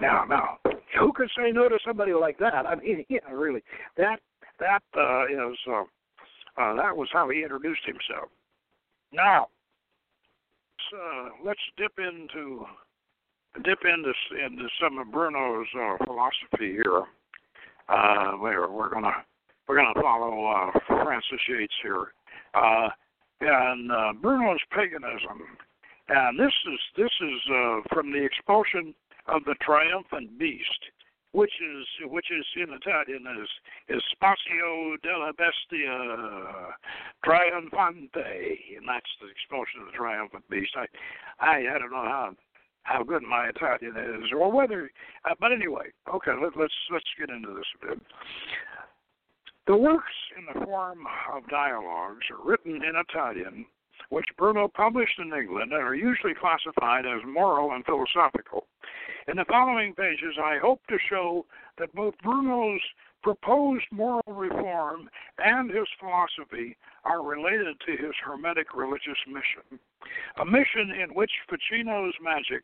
[0.01, 0.59] Now, now,
[0.99, 2.67] who could say no to somebody like that?
[2.67, 3.63] I mean, yeah, really,
[3.97, 4.21] that
[4.59, 5.83] that uh, is uh,
[6.61, 8.29] uh, that was how he introduced himself.
[9.13, 9.49] Now,
[10.95, 12.67] uh, let's dip into
[13.65, 14.13] dip into
[14.45, 17.05] into some of Bruno's uh, philosophy here.
[17.89, 19.25] Uh, we're we're gonna
[19.69, 22.13] we're gonna follow uh, Frances Yates here,
[22.55, 22.89] uh,
[23.41, 25.43] and uh, Bruno's paganism,
[26.09, 28.95] and this is this is uh, from the expulsion
[29.29, 30.83] of the triumphant beast,
[31.33, 36.75] which is which is in Italian is is Spazio della Bestia
[37.25, 40.73] Triumphante, and that's the expulsion of the triumphant beast.
[40.77, 40.87] I
[41.41, 42.31] I I don't know how
[42.87, 44.91] how good my Italian is, or whether.
[45.29, 48.01] Uh, but anyway, okay, let, let's let's get into this a bit.
[49.67, 51.01] The works in the form
[51.33, 53.67] of dialogues are written in Italian,
[54.11, 58.69] which Bruno published in England and are usually classified as moral and philosophical.
[59.27, 61.47] In the following pages, I hope to show
[61.79, 62.81] that both Bruno's
[63.25, 69.81] proposed moral reform and his philosophy are related to his Hermetic religious mission,
[70.41, 72.63] a mission in which Ficino's magic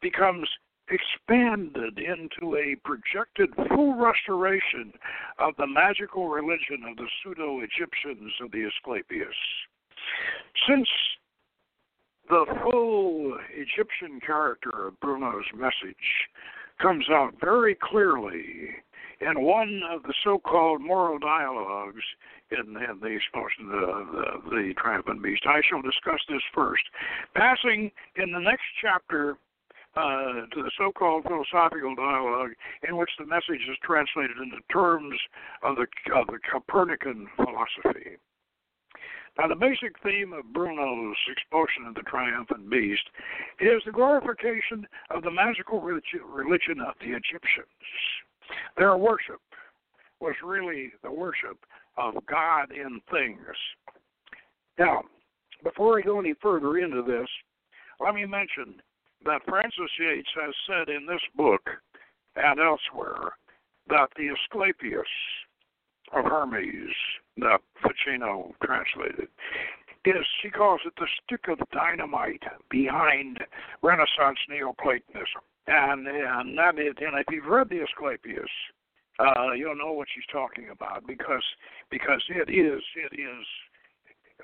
[0.00, 0.48] becomes
[0.90, 4.92] expanded into a projected full restoration
[5.38, 9.34] of the magical religion of the pseudo Egyptians of the Asclepius.
[10.68, 10.88] Since
[12.28, 16.28] the full Egyptian character of Bruno's message
[16.80, 18.70] comes out very clearly
[19.20, 22.02] in one of the so-called moral dialogues
[22.50, 25.42] in, in the expulsion of the, the, the triumphant beast.
[25.46, 26.82] I shall discuss this first.
[27.34, 29.36] Passing in the next chapter
[29.96, 32.50] uh, to the so-called philosophical dialogue
[32.88, 35.18] in which the message is translated into terms
[35.62, 38.16] of the, of the Copernican philosophy.
[39.38, 43.08] Now, the basic theme of Bruno's expulsion of the triumphant beast
[43.60, 47.70] is the glorification of the magical religion of the Egyptians.
[48.76, 49.40] Their worship
[50.20, 51.58] was really the worship
[51.96, 53.40] of God in things.
[54.78, 55.02] Now,
[55.62, 57.28] before I go any further into this,
[58.00, 58.80] let me mention
[59.24, 61.68] that Frances Yates has said in this book
[62.36, 63.32] and elsewhere
[63.88, 65.08] that the Asclepius
[66.12, 66.94] of Hermes,
[67.38, 69.28] that Ficino translated,
[70.04, 73.38] is, she calls it the stick of dynamite behind
[73.82, 75.42] Renaissance Neoplatonism.
[75.66, 78.50] And, and, that is, and if you've read the Asclepius,
[79.20, 81.44] uh, you'll know what she's talking about because
[81.90, 83.44] because it is it is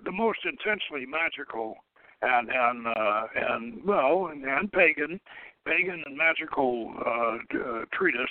[0.05, 1.77] the most intensely magical
[2.23, 5.21] and and uh, and well and, and pagan
[5.67, 8.31] pagan and magical uh, uh, treatise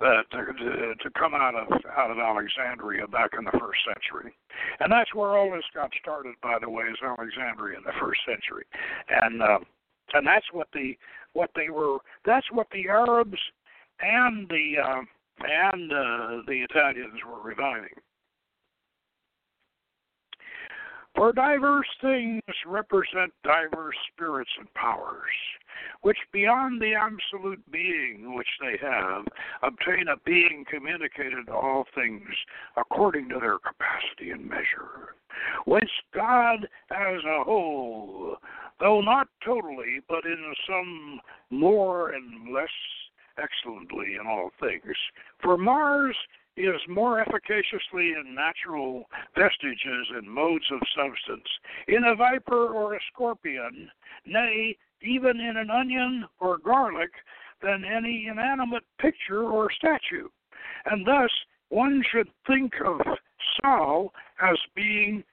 [0.00, 4.34] that to, to, to come out of out of Alexandria back in the first century,
[4.80, 6.34] and that's where all this got started.
[6.42, 8.64] By the way, is Alexandria in the first century,
[9.08, 9.58] and uh,
[10.14, 10.96] and that's what the
[11.32, 11.98] what they were.
[12.26, 13.38] That's what the Arabs
[14.00, 15.02] and the uh,
[15.40, 17.94] and uh, the Italians were reviving.
[21.14, 25.30] For diverse things represent diverse spirits and powers,
[26.00, 29.26] which beyond the absolute being which they have,
[29.62, 32.28] obtain a being communicated to all things
[32.76, 35.14] according to their capacity and measure.
[35.64, 38.36] Whence God as a whole,
[38.80, 41.20] though not totally, but in some
[41.50, 42.68] more and less
[43.38, 44.96] excellently in all things.
[45.40, 46.16] For Mars
[46.56, 51.48] is more efficaciously in natural vestiges and modes of substance,
[51.88, 53.90] in a viper or a scorpion,
[54.26, 57.10] nay, even in an onion or garlic,
[57.62, 60.28] than any inanimate picture or statue.
[60.86, 61.30] And thus,
[61.68, 63.00] one should think of
[63.60, 65.24] Sol as being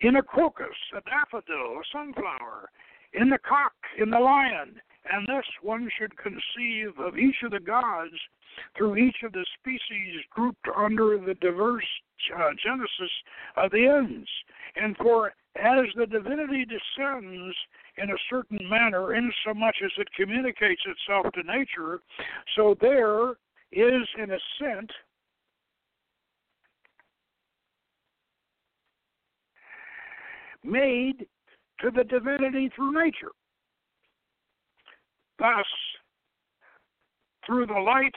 [0.00, 2.70] in a crocus, a daffodil, a sunflower,
[3.14, 7.60] in the cock, in the lion, and thus one should conceive of each of the
[7.60, 8.14] gods
[8.76, 11.84] through each of the species grouped under the diverse
[12.36, 13.12] uh, genesis
[13.56, 14.28] of the ends.
[14.76, 17.56] And for as the divinity descends
[17.96, 22.00] in a certain manner, insomuch as it communicates itself to nature,
[22.56, 23.30] so there
[23.72, 24.90] is an ascent
[30.64, 31.26] made
[31.80, 33.32] to the divinity through nature.
[35.38, 35.66] Thus,
[37.46, 38.14] through the light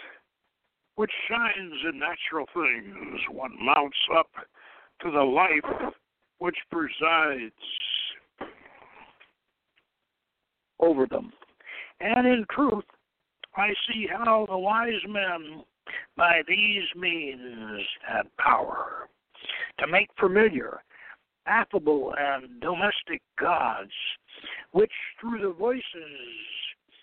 [0.96, 4.30] which shines in natural things, one mounts up
[5.02, 5.94] to the life
[6.40, 7.54] which presides
[10.80, 11.32] over them.
[12.00, 12.84] And in truth,
[13.56, 15.64] I see how the wise men
[16.18, 19.08] by these means had power
[19.80, 20.80] to make familiar,
[21.46, 23.92] affable, and domestic gods,
[24.72, 25.84] which through the voices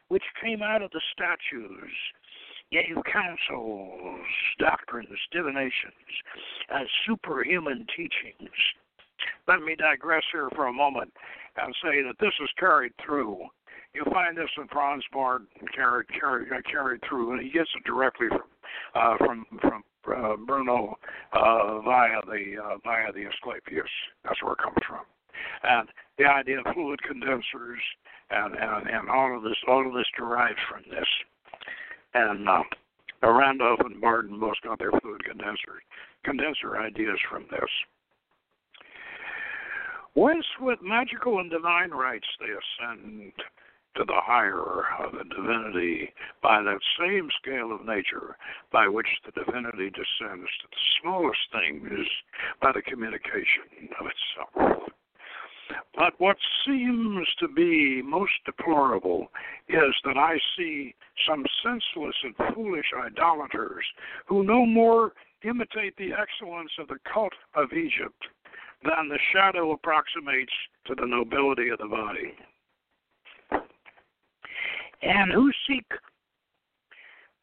[0.09, 1.93] which came out of the statues
[2.71, 4.21] gave counsels,
[4.59, 6.13] doctrines, divinations,
[6.71, 8.51] and superhuman teachings.
[9.47, 11.13] Let me digress here for a moment
[11.57, 13.39] and say that this is carried through.
[13.95, 17.85] You find this in Franz Bardon carried carried uh, carried through, and he gets it
[17.85, 18.43] directly from
[18.95, 19.83] uh, from from
[20.15, 20.97] uh, Bruno
[21.33, 23.89] uh, via the uh, via the Asclepius.
[24.25, 25.05] That's where it comes from,
[25.63, 27.81] and the idea of fluid condensers
[28.31, 31.09] and and, and all of this all of this derives from this,
[32.19, 32.49] and.
[32.49, 32.63] Uh,
[33.23, 35.83] Randolph and Bardon both got their fluid condenser
[36.25, 37.71] condenser ideas from this.
[40.15, 43.33] Whence with magical and divine rights they ascend
[43.97, 48.37] to the higher of the divinity by that same scale of nature
[48.73, 52.07] by which the divinity descends to the smallest things
[52.63, 54.91] by the communication of itself.
[55.95, 59.31] But what seems to be most deplorable
[59.69, 60.95] is that I see
[61.27, 63.85] some senseless and foolish idolaters
[64.27, 65.13] who no more
[65.45, 68.27] imitate the excellence of the cult of Egypt
[68.85, 70.53] than the shadow approximates
[70.87, 72.35] to the nobility of the body.
[75.03, 75.87] And who seek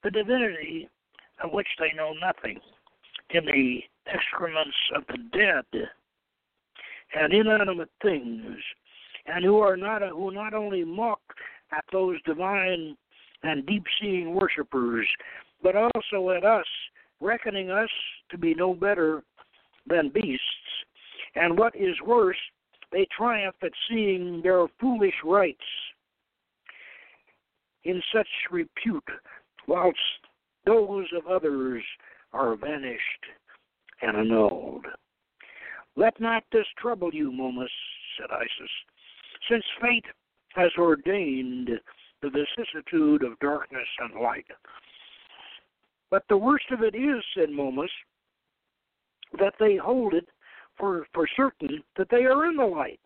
[0.03, 0.89] the divinity
[1.43, 2.59] of which they know nothing
[3.31, 5.89] in the excrements of the dead
[7.13, 8.57] and inanimate things,
[9.25, 11.21] and who are not who not only mock
[11.71, 12.95] at those divine
[13.43, 15.07] and deep-seeing worshippers,
[15.61, 16.65] but also at us,
[17.21, 17.89] reckoning us
[18.29, 19.23] to be no better
[19.87, 20.43] than beasts.
[21.35, 22.37] And what is worse,
[22.91, 25.59] they triumph at seeing their foolish rites
[27.83, 29.03] in such repute,
[29.67, 29.99] whilst
[30.65, 31.83] those of others
[32.33, 33.25] are vanished
[34.01, 34.85] and annulled.
[35.95, 37.71] Let not this trouble you, Momus,
[38.17, 38.71] said Isis,
[39.49, 40.05] since fate
[40.53, 41.69] has ordained
[42.21, 44.47] the vicissitude of darkness and light.
[46.09, 47.91] But the worst of it is, said Momus,
[49.39, 50.27] that they hold it
[50.77, 52.99] for, for certain that they are in the light.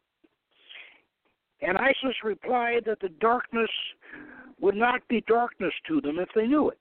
[1.61, 3.69] And Isis replied that the darkness
[4.61, 6.77] would not be darkness to them if they knew it.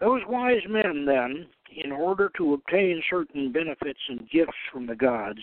[0.00, 5.40] Those wise men, then, in order to obtain certain benefits and gifts from the gods,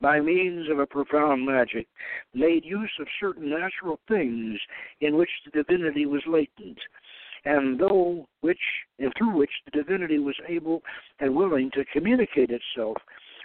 [0.00, 1.86] by means of a profound magic,
[2.34, 4.58] made use of certain natural things
[5.00, 6.78] in which the divinity was latent,
[7.44, 8.58] and though which
[8.98, 10.82] and through which the divinity was able
[11.20, 12.96] and willing to communicate itself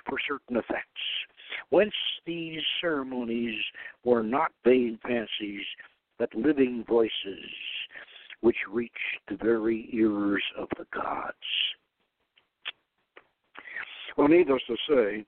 [0.08, 1.02] for certain effects.
[1.70, 1.94] Whence
[2.26, 3.60] these ceremonies
[4.04, 5.66] were not vain fancies,
[6.18, 7.46] but living voices
[8.42, 11.36] which reached the very ears of the gods.
[14.18, 15.26] Well, needless to say,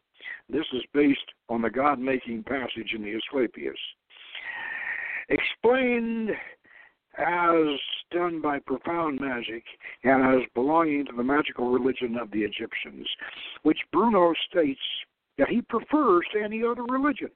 [0.50, 1.20] this is based
[1.50, 3.78] on the God making passage in the Asclepius.
[5.30, 6.32] Explained
[7.18, 7.80] as
[8.12, 9.64] done by profound magic
[10.04, 13.08] and as belonging to the magical religion of the Egyptians,
[13.62, 14.82] which Bruno states
[15.38, 17.30] that he prefers to any other religion.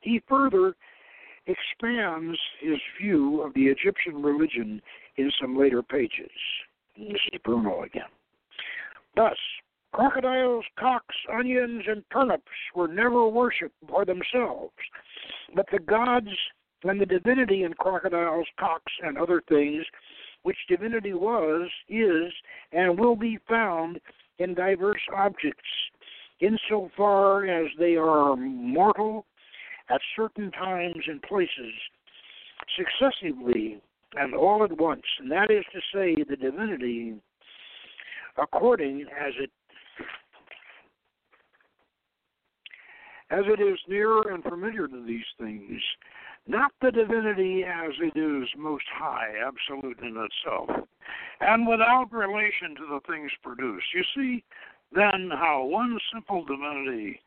[0.00, 0.74] He further
[1.46, 4.80] expands his view of the Egyptian religion
[5.16, 6.30] in some later pages.
[6.96, 8.10] This is Bruno again.
[9.16, 9.36] Thus,
[9.92, 14.72] crocodiles, cocks, onions, and turnips were never worshipped for themselves,
[15.54, 16.28] but the gods
[16.84, 19.84] and the divinity in crocodiles, cocks, and other things,
[20.42, 22.32] which divinity was, is,
[22.72, 24.00] and will be found
[24.38, 25.68] in diverse objects,
[26.40, 29.26] insofar as they are mortal
[29.90, 31.72] at certain times and places
[32.76, 33.80] successively
[34.14, 37.14] and all at once, and that is to say, the divinity
[38.38, 39.50] according as it
[43.32, 45.80] as it is near and familiar to these things,
[46.46, 50.86] not the divinity as it is most high, absolute in itself,
[51.40, 53.86] and without relation to the things produced.
[53.94, 54.44] You see,
[54.94, 57.20] then, how one simple divinity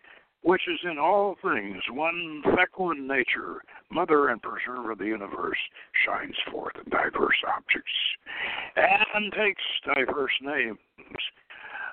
[0.46, 5.58] which is in all things one fecund nature, mother and preserver of the universe,
[6.06, 7.90] shines forth in diverse objects
[8.76, 9.64] and takes
[9.96, 10.78] diverse names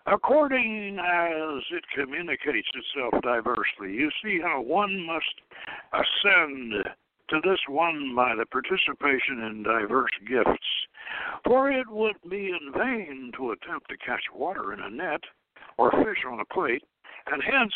[0.07, 3.93] according as it communicates itself diversely.
[3.95, 5.41] You see how one must
[5.93, 6.73] ascend
[7.31, 10.67] to this one by the participation in diverse gifts.
[11.45, 15.21] For it would be in vain to attempt to catch water in a net
[15.79, 16.83] or fish on a plate,
[17.31, 17.73] and hence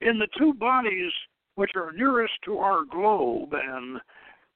[0.00, 1.12] in the two bodies
[1.54, 4.00] which are nearest to our globe and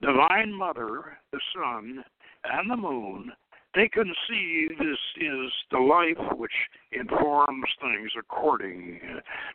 [0.03, 2.05] Divine Mother, the Sun,
[2.45, 3.33] and the Moon,
[3.75, 6.53] they conceive this is the life which
[6.93, 9.01] informs things according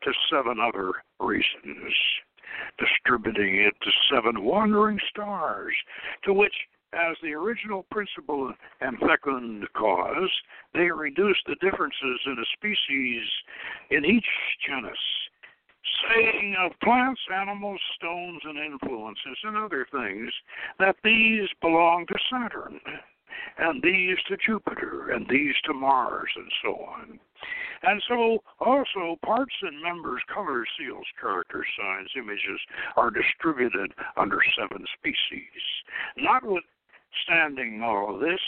[0.03, 1.93] to seven other reasons,
[2.79, 5.73] distributing it to seven wandering stars,
[6.23, 6.53] to which,
[6.93, 10.31] as the original principle and fecund cause,
[10.73, 13.23] they reduce the differences in a species
[13.91, 14.25] in each
[14.65, 14.97] genus.
[16.09, 20.31] Saying of plants, animals, stones, and influences and other things
[20.79, 22.79] that these belong to Saturn,
[23.57, 27.19] and these to Jupiter, and these to Mars, and so on.
[27.83, 32.59] And so, also, parts and members, colors, seals, characters, signs, images
[32.95, 35.61] are distributed under seven species.
[36.17, 38.39] Notwithstanding all of this,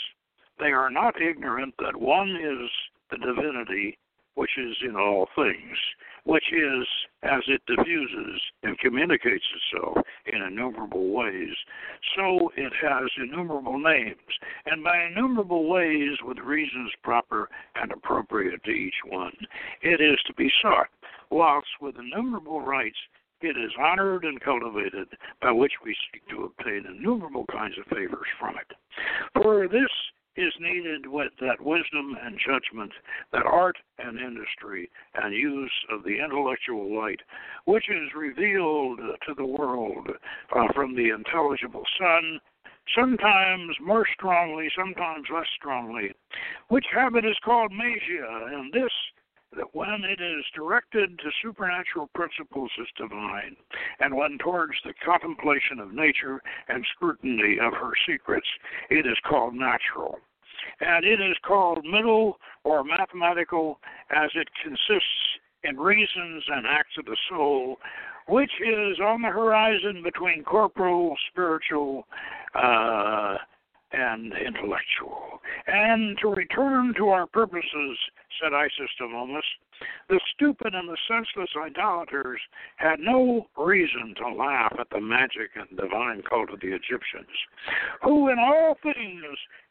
[0.58, 2.70] they are not ignorant that one is
[3.10, 3.98] the divinity
[4.34, 5.78] which is in all things,
[6.24, 6.86] which is
[7.22, 11.54] as it diffuses and communicates itself in innumerable ways,
[12.16, 14.16] so it has innumerable names,
[14.66, 19.32] and by innumerable ways with reasons proper and appropriate to each one,
[19.82, 20.88] it is to be sought,
[21.30, 22.98] whilst with innumerable rights
[23.40, 25.08] it is honored and cultivated,
[25.40, 28.76] by which we seek to obtain innumerable kinds of favors from it.
[29.34, 29.90] For this
[30.38, 32.92] is needed with that wisdom and judgment,
[33.32, 37.20] that art and industry and use of the intellectual light,
[37.64, 40.08] which is revealed to the world
[40.54, 42.38] uh, from the intelligible sun,
[42.96, 46.12] sometimes more strongly, sometimes less strongly,
[46.68, 48.92] which habit is called magia, and this
[49.56, 53.56] that when it is directed to supernatural principles is divine,
[53.98, 58.46] and when towards the contemplation of nature and scrutiny of her secrets,
[58.90, 60.18] it is called natural
[60.80, 63.78] and it is called middle or mathematical
[64.10, 67.78] as it consists in reasons and acts of the soul,
[68.28, 72.06] which is on the horizon between corporal, spiritual,
[72.54, 73.36] uh,
[73.92, 75.40] and intellectual.
[75.66, 77.98] And to return to our purposes,
[78.40, 78.90] said Isis
[80.08, 82.40] the stupid and the senseless idolaters
[82.76, 87.30] had no reason to laugh at the magic and divine cult of the Egyptians,
[88.02, 89.24] who in all things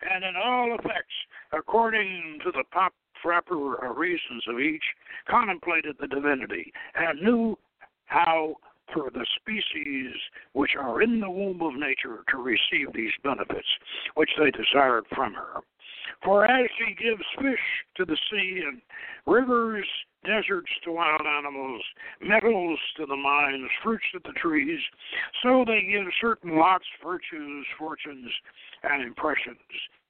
[0.09, 1.15] and in all effects,
[1.51, 4.83] according to the pop proper reasons of each,
[5.27, 7.57] contemplated the divinity and knew
[8.05, 8.55] how
[8.93, 10.13] for the species
[10.53, 13.67] which are in the womb of nature to receive these benefits
[14.15, 15.61] which they desired from her.
[16.23, 17.59] For as she gives fish
[17.97, 18.81] to the sea and
[19.25, 19.85] rivers,
[20.23, 21.81] deserts to wild animals,
[22.21, 24.79] metals to the mines, fruits to the trees,
[25.43, 28.31] so they give certain lots, virtues, fortunes,
[28.83, 29.57] and impressions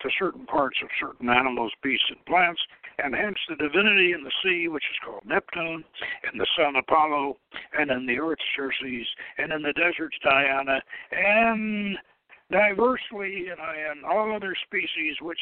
[0.02, 2.62] to certain parts of certain animals, beasts, and plants,
[3.04, 5.84] and hence the divinity in the sea, which is called Neptune,
[6.32, 7.38] in the sun Apollo,
[7.78, 10.82] and in the earth Ceres, and in the deserts Diana,
[11.12, 11.98] and
[12.52, 15.40] diversely and all other species which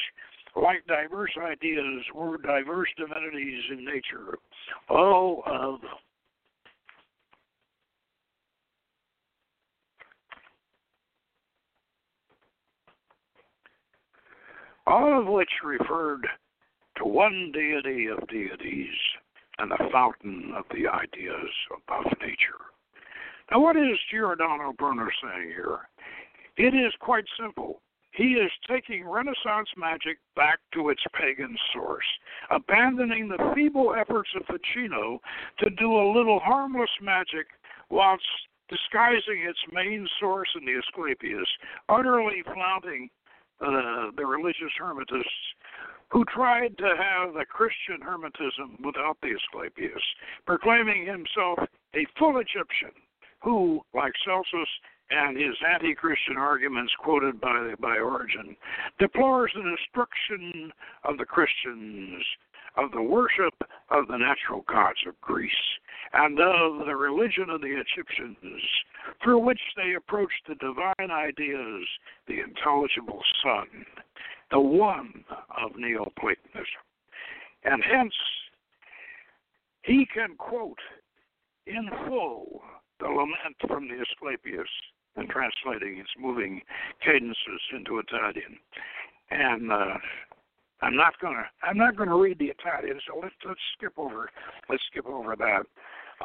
[0.56, 4.38] like diverse ideas were diverse divinities in nature,
[4.90, 5.80] all of
[14.88, 16.26] all of which referred
[16.98, 18.96] to one deity of deities
[19.58, 22.62] and the fountain of the ideas above nature.
[23.52, 25.80] Now, what is Giordano Bruno saying here?
[26.58, 27.82] It is quite simple.
[28.12, 32.06] He is taking Renaissance magic back to its pagan source,
[32.50, 35.20] abandoning the feeble efforts of Ficino
[35.60, 37.48] to do a little harmless magic
[37.90, 38.24] whilst
[38.70, 41.48] disguising its main source in the Asclepius,
[41.90, 43.10] utterly flouting
[43.62, 45.24] uh, the religious Hermetists
[46.10, 50.04] who tried to have the Christian Hermetism without the Asclepius,
[50.46, 51.60] proclaiming himself
[51.96, 52.92] a full Egyptian
[53.42, 54.70] who, like Celsus,
[55.12, 58.56] and his anti-Christian arguments quoted by by Origen,
[59.00, 60.72] deplores the destruction
[61.04, 62.24] of the Christians,
[62.76, 63.54] of the worship
[63.90, 65.52] of the natural gods of Greece,
[66.14, 68.38] and of the religion of the Egyptians,
[69.24, 71.88] through which they approached the divine ideas,
[72.28, 73.86] the intelligible Sun,
[74.52, 75.24] the one
[75.58, 76.66] of Neoplatonism.
[77.64, 78.14] And hence,
[79.84, 80.80] he can quote
[81.68, 82.62] in full
[83.00, 84.70] the lament from the Asclepius
[85.16, 86.62] and translating its moving
[87.04, 88.58] cadences into Italian.
[89.32, 89.98] And uh,
[90.82, 94.30] I'm not gonna I'm not gonna read the Italian, so let's let's skip over
[94.70, 95.64] let's skip over that.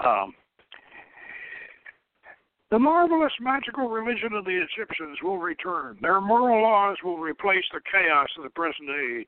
[0.04, 0.34] Um,
[2.70, 5.98] the marvelous magical religion of the Egyptians will return.
[6.00, 9.26] Their moral laws will replace the chaos of the present age.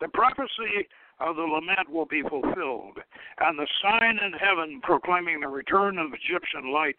[0.00, 0.86] The prophecy
[1.18, 2.98] of the lament will be fulfilled,
[3.40, 6.96] and the sign in heaven proclaiming the return of Egyptian light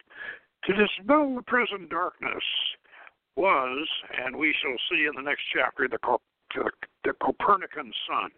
[0.65, 2.43] to dispel the present darkness
[3.37, 3.87] was,
[4.25, 5.97] and we shall see in the next chapter, the,
[6.55, 6.69] the,
[7.05, 8.29] the Copernican sun.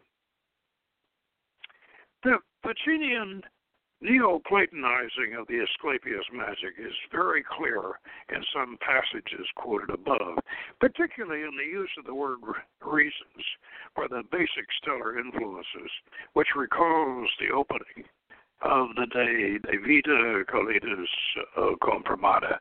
[2.23, 3.41] The Ficinian
[4.03, 7.99] Neoplatonizing of the Asclepius magic is very clear
[8.35, 10.39] in some passages quoted above,
[10.79, 12.39] particularly in the use of the word
[12.83, 13.45] reasons
[13.93, 15.91] for the basic stellar influences,
[16.33, 18.05] which recalls the opening
[18.63, 21.07] of the day, De Vita Coelitus
[21.81, 22.57] Comparanda.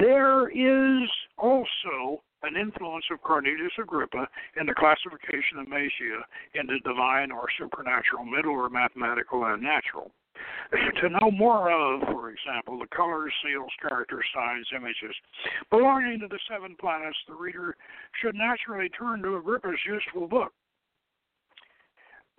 [0.00, 1.08] There is
[1.38, 4.28] also an influence of Cornelius Agrippa
[4.60, 10.10] in the classification of Magia into divine or supernatural, middle or mathematical and natural.
[11.02, 15.14] To know more of, for example, the colors, seals, character signs, images
[15.70, 17.76] belonging to the seven planets, the reader
[18.20, 20.52] should naturally turn to Agrippa's useful book.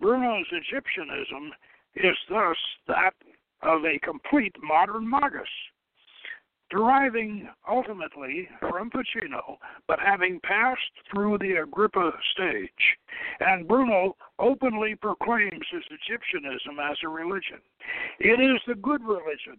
[0.00, 1.52] Bruno's Egyptianism
[1.96, 3.14] is thus that
[3.62, 5.48] of a complete modern magus
[6.70, 12.98] deriving ultimately from Ficino, but having passed through the Agrippa stage.
[13.40, 17.60] And Bruno openly proclaims his Egyptianism as a religion.
[18.20, 19.58] It is the good religion,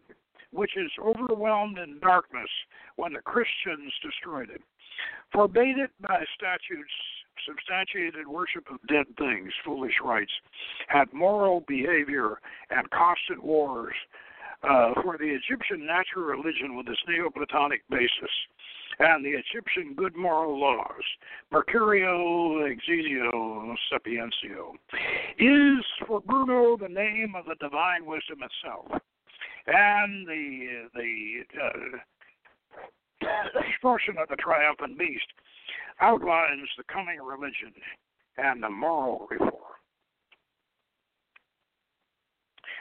[0.52, 2.50] which is overwhelmed in darkness
[2.96, 4.62] when the Christians destroyed it.
[5.32, 6.92] Forbade it by statutes
[7.48, 10.32] substantiated worship of dead things, foolish rites,
[10.88, 12.40] had moral behavior
[12.70, 13.94] and constant wars
[14.64, 18.32] uh, for the Egyptian natural religion with its Neoplatonic basis
[19.00, 21.04] and the Egyptian good moral laws,
[21.54, 24.74] Mercurio Exilio Sapientio,
[25.38, 29.02] is for Bruno the name of the divine wisdom itself.
[29.68, 33.28] And the the uh,
[33.82, 35.28] portion of the triumphant beast
[36.02, 37.74] outlines the coming religion
[38.38, 39.54] and the moral reform.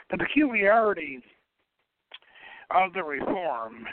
[0.09, 1.21] The peculiarity
[2.71, 3.85] of the reform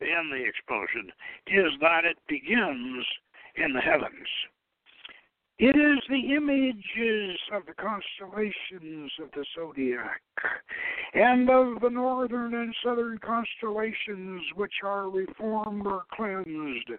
[0.00, 1.10] in the expulsion
[1.46, 3.04] is that it begins
[3.56, 4.28] in the heavens.
[5.56, 10.20] It is the images of the constellations of the zodiac
[11.14, 16.90] and of the northern and southern constellations which are reformed or cleansed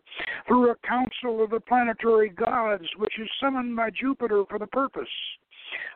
[0.48, 5.10] through a council of the planetary gods which is summoned by Jupiter for the purpose.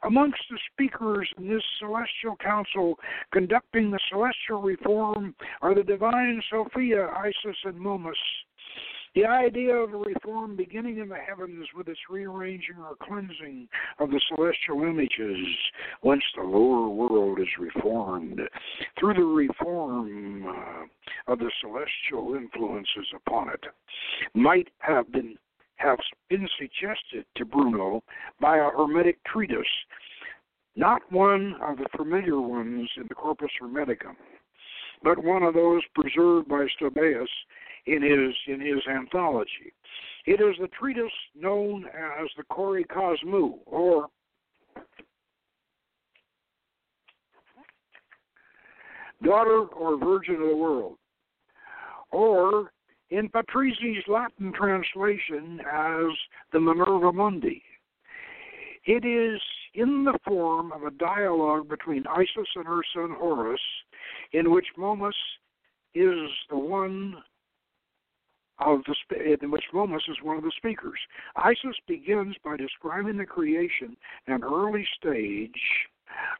[0.03, 2.99] Amongst the speakers in this celestial council
[3.31, 8.17] conducting the celestial reform are the divine Sophia, Isis, and Momus.
[9.15, 13.67] The idea of a reform beginning in the heavens with its rearranging or cleansing
[13.97, 15.37] of the celestial images,
[16.01, 18.39] whence the lower world is reformed,
[18.99, 23.65] through the reform uh, of the celestial influences upon it,
[24.35, 25.37] might have been
[25.79, 25.97] have
[26.29, 28.03] been suggested to Bruno
[28.39, 29.65] by a Hermetic treatise,
[30.75, 34.15] not one of the familiar ones in the Corpus Hermeticum,
[35.03, 37.27] but one of those preserved by Stobaeus
[37.85, 39.73] in his in his anthology.
[40.25, 44.07] It is the treatise known as the Kore Kosmou, or
[49.23, 50.97] Daughter or Virgin of the World,
[52.11, 52.71] or
[53.11, 56.15] in Patrizi's Latin translation as
[56.51, 57.63] the Minerva Mundi.
[58.85, 59.41] It is
[59.73, 63.61] in the form of a dialogue between Isis and her son Horus,
[64.33, 65.15] in which Momus
[65.93, 67.15] is the one
[68.59, 70.99] of the in which Momus is one of the speakers.
[71.35, 73.95] Isis begins by describing the creation,
[74.27, 75.51] an early stage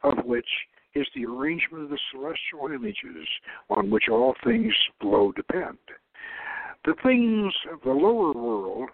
[0.04, 0.50] of which
[0.96, 3.28] is the arrangement of the celestial images
[3.70, 5.78] on which all things below depend.
[6.90, 8.90] The things of the lower world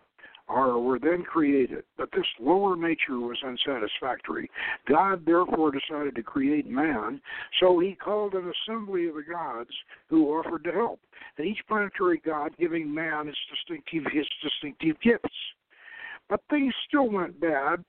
[0.50, 4.52] are were then created, but this lower nature was unsatisfactory.
[4.86, 7.22] God therefore decided to create man,
[7.62, 9.70] so he called an assembly of the gods
[10.10, 11.00] who offered to help,
[11.38, 15.34] and each planetary god giving man his distinctive his distinctive gifts.
[16.28, 17.86] But things still went bad,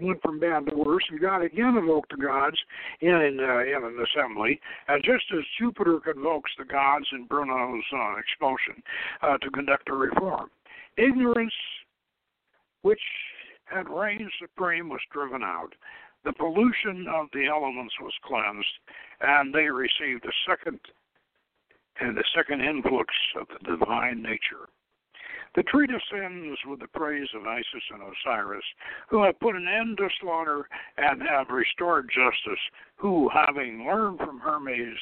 [0.00, 2.56] went from bad to worse, and God again invoked the gods
[3.00, 4.60] in uh, in an assembly.
[4.86, 8.80] And just as Jupiter convokes the gods in Bruno's uh, expulsion
[9.22, 10.50] uh, to conduct a reform,
[10.96, 11.54] ignorance,
[12.82, 13.02] which
[13.64, 15.74] had reigned supreme, was driven out.
[16.24, 18.66] The pollution of the elements was cleansed,
[19.20, 20.78] and they received a second
[22.00, 24.68] and the second influx of the divine nature.
[25.54, 28.64] The treatise ends with the praise of Isis and Osiris,
[29.08, 32.60] who have put an end to slaughter and have restored justice,
[32.96, 34.98] who, having learned from Hermes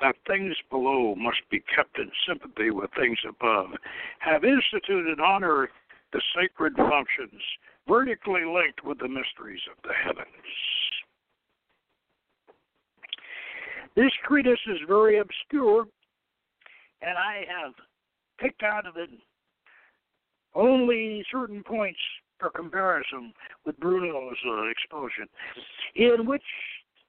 [0.00, 3.70] that things below must be kept in sympathy with things above,
[4.18, 5.70] have instituted on earth
[6.12, 7.42] the sacred functions
[7.88, 10.26] vertically linked with the mysteries of the heavens.
[13.94, 15.86] This treatise is very obscure,
[17.00, 17.72] and I have
[18.38, 19.08] picked out of it
[20.56, 21.98] only certain points
[22.38, 23.32] for comparison
[23.64, 25.26] with Bruno's uh, expulsion,
[25.94, 26.42] in which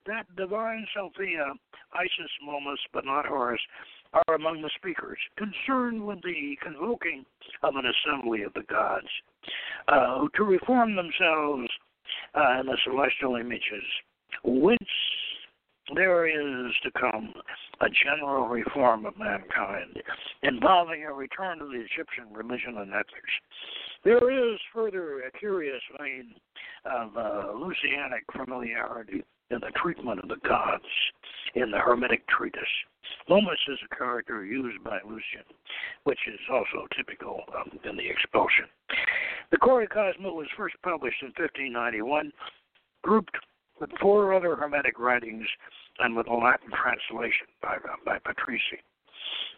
[0.05, 1.53] that divine Sophia,
[1.93, 3.59] Isis, Momus, but not Horus,
[4.13, 7.25] are among the speakers, concerned with the convoking
[7.63, 9.07] of an assembly of the gods
[9.89, 11.67] uh, to reform themselves
[12.35, 13.83] uh, in the celestial images,
[14.43, 14.79] whence
[15.95, 17.33] there is to come
[17.81, 20.01] a general reform of mankind
[20.43, 23.31] involving a return to the Egyptian religion and ethics.
[24.03, 26.33] There is further a curious vein
[26.85, 30.83] of uh, Lucianic familiarity in the treatment of the gods
[31.55, 32.61] in the Hermetic treatise.
[33.29, 35.47] Momus is a character used by Lucian,
[36.03, 38.65] which is also typical um, in the expulsion.
[39.51, 42.33] The Cosmo was first published in 1591,
[43.03, 43.37] grouped
[43.79, 45.45] with four other Hermetic writings
[45.99, 48.81] and with a Latin translation by, uh, by Patrizi.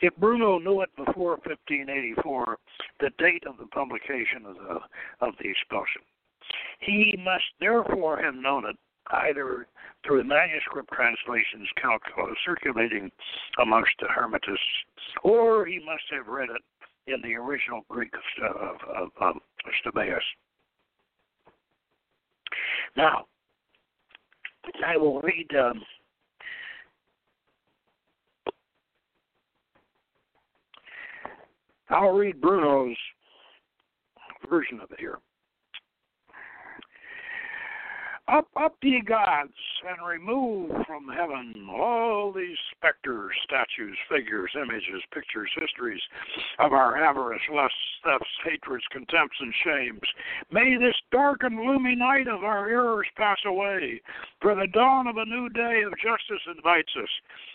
[0.01, 2.57] If Bruno knew it before 1584,
[2.99, 6.01] the date of the publication of the, of the expulsion,
[6.80, 8.78] he must therefore have known it
[9.11, 9.67] either
[10.05, 13.11] through manuscript translations calcula circulating
[13.61, 14.57] amongst the Hermetists,
[15.24, 16.61] or he must have read it
[17.11, 19.36] in the original Greek of, of, of, of.
[22.95, 23.26] Now,
[24.86, 25.47] I will read.
[25.55, 25.82] Um,
[31.89, 32.95] I'll read Bruno's
[34.49, 35.20] version of it here.
[38.32, 39.53] Up, up, ye gods,
[39.89, 46.01] and remove from heaven all these specters, statues, figures, images, pictures, histories
[46.59, 50.07] of our avarice, lusts, thefts, hatreds, contempts, and shames.
[50.51, 53.99] May this dark and gloomy night of our errors pass away,
[54.41, 57.09] for the dawn of a new day of justice invites us,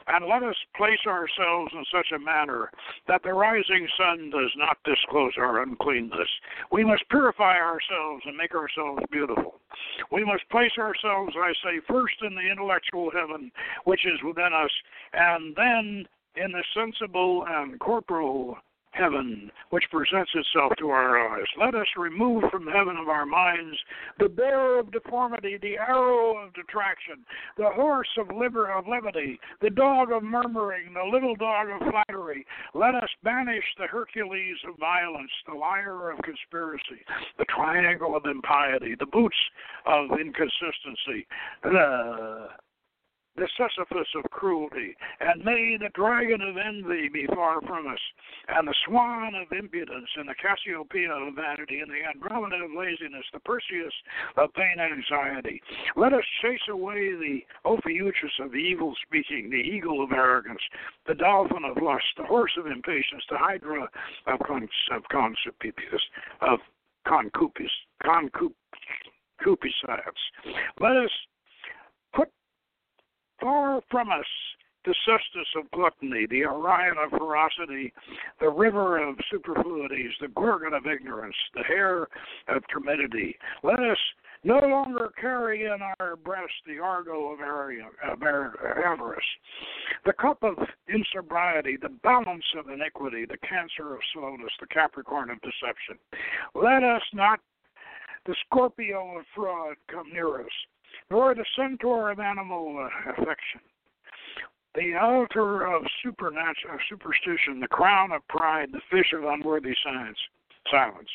[0.08, 2.72] and let us place ourselves in such a manner
[3.06, 6.28] that the rising sun does not disclose our uncleanness.
[6.72, 9.60] We must purify ourselves and make ourselves beautiful.
[10.10, 13.50] We must place ourselves, I say, first in the intellectual heaven
[13.84, 14.70] which is within us,
[15.12, 16.06] and then
[16.36, 18.58] in the sensible and corporal
[18.94, 21.46] heaven which presents itself to our eyes.
[21.58, 23.76] Let us remove from heaven of our minds
[24.18, 27.24] the bear of deformity, the arrow of detraction,
[27.56, 32.46] the horse of liber of levity, the dog of murmuring, the little dog of flattery.
[32.74, 37.04] Let us banish the Hercules of violence, the lyre of conspiracy,
[37.38, 39.36] the triangle of impiety, the boots
[39.86, 41.26] of inconsistency,
[41.62, 42.48] the
[43.36, 47.98] the Cepheus of cruelty, and may the dragon of envy be far from us,
[48.48, 53.24] and the swan of impudence, and the Cassiopeia of vanity, and the Andromeda of laziness,
[53.32, 53.92] the Perseus
[54.36, 55.62] of pain and anxiety.
[55.96, 60.62] Let us chase away the Ophiuchus of evil speaking, the eagle of arrogance,
[61.06, 63.88] the dolphin of lust, the horse of impatience, the hydra
[64.26, 65.02] of, con- of
[66.40, 66.58] of
[67.04, 67.70] concupiscence.
[70.80, 71.10] Let us
[73.44, 74.24] Far from us
[74.86, 77.92] the Cetus of gluttony, the Orion of ferocity,
[78.40, 82.08] the river of superfluities, the gorgon of ignorance, the hare
[82.48, 83.36] of timidity.
[83.62, 83.98] Let us
[84.44, 89.22] no longer carry in our breast the argo of avarice,
[90.06, 90.56] the cup of
[90.88, 95.98] insobriety, the balance of iniquity, the cancer of slowness, the capricorn of deception.
[96.54, 97.40] Let us not
[98.24, 100.52] the Scorpio of fraud come near us
[101.10, 103.60] nor the centaur of animal uh, affection.
[104.74, 110.18] The altar of supernatural superstition, the crown of pride, the fish of unworthy science,
[110.70, 111.08] silence.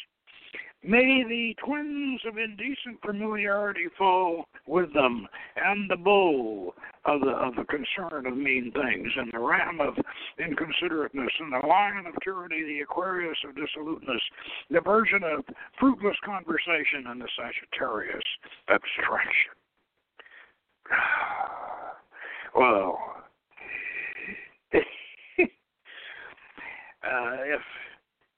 [0.82, 5.28] May the twins of indecent familiarity fall with them,
[5.58, 6.74] and the bull
[7.04, 9.96] of the of the concern of mean things, and the ram of
[10.40, 14.22] inconsiderateness, and the lion of tyranny, the Aquarius of dissoluteness,
[14.70, 15.44] the virgin of
[15.78, 18.24] fruitless conversation, and the Sagittarius
[18.70, 19.59] abstraction.
[22.56, 23.00] well,
[24.74, 24.78] uh,
[27.04, 27.62] if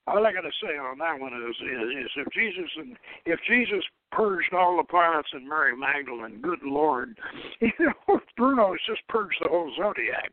[0.07, 3.39] all I got to say on that one is, is, is if Jesus and if
[3.47, 7.17] Jesus purged all the pirates and Mary Magdalene, good Lord,
[7.61, 10.31] you know, Bruno has just purged the whole zodiac.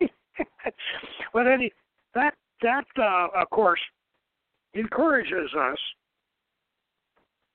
[1.32, 1.72] but any
[2.14, 3.80] that that uh, of course
[4.74, 5.78] encourages us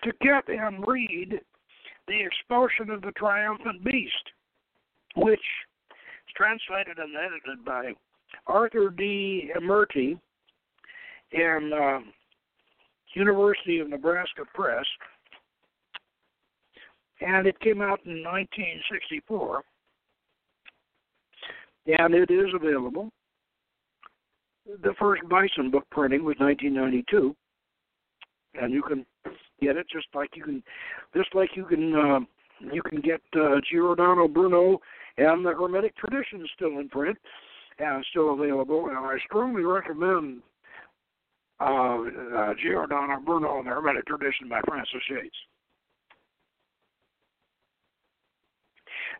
[0.03, 1.41] to get and read
[2.07, 4.13] the expulsion of the triumphant beast,
[5.15, 7.93] which is translated and edited by
[8.45, 9.51] Arthur D.
[9.57, 10.19] Imerti
[11.31, 11.99] in uh,
[13.13, 14.85] University of Nebraska Press,
[17.21, 19.63] and it came out in 1964,
[21.99, 23.09] and it is available.
[24.83, 27.35] The first Bison book printing was 1992,
[28.55, 29.05] and you can
[29.61, 30.63] get it just like you can,
[31.15, 32.19] just like you can, uh,
[32.73, 34.79] you can get uh, Giordano Bruno
[35.17, 37.17] and the Hermetic Tradition still in print
[37.79, 38.87] and still available.
[38.87, 40.41] And I strongly recommend
[41.59, 45.35] uh, uh, Giordano Bruno and the Hermetic Tradition by Frances Yates.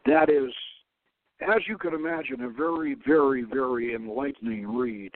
[0.05, 0.51] That is
[1.41, 5.11] as you can imagine, a very, very, very enlightening read.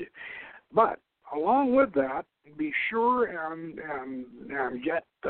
[0.73, 0.99] But
[1.33, 2.25] along with that,
[2.57, 5.29] be sure and and, and get uh,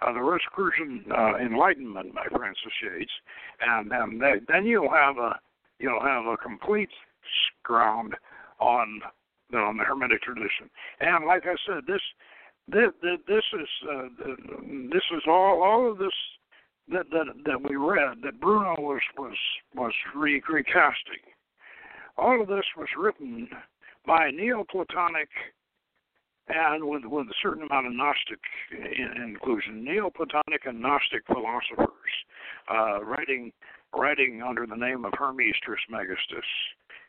[0.00, 3.12] uh, the Rosicrucian uh, Enlightenment by Frances Yates,
[3.60, 5.38] and and then then you'll have a
[5.78, 6.90] you'll have a complete
[7.62, 8.14] ground
[8.60, 9.00] on
[9.54, 10.70] on the Hermetic tradition.
[11.00, 12.00] And like I said, this
[12.68, 14.08] this this is uh,
[14.92, 16.14] this is all all of this
[16.88, 19.36] that that that we read that Bruno was was
[19.74, 21.22] was re- recasting.
[22.16, 23.48] All of this was written
[24.06, 25.28] by Neoplatonic
[26.48, 28.40] and with with a certain amount of Gnostic
[28.70, 32.12] in, inclusion, Neoplatonic and Gnostic philosophers,
[32.70, 33.52] uh, writing
[33.94, 36.44] writing under the name of Hermes Trismegistus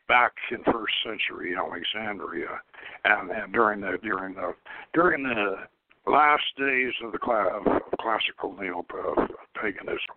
[0.06, 2.60] back in first century Alexandria,
[3.04, 4.54] and, and during the during the
[4.92, 5.56] during the
[6.06, 7.64] last days of the cla- of
[8.00, 8.84] classical neo
[9.60, 10.16] paganism,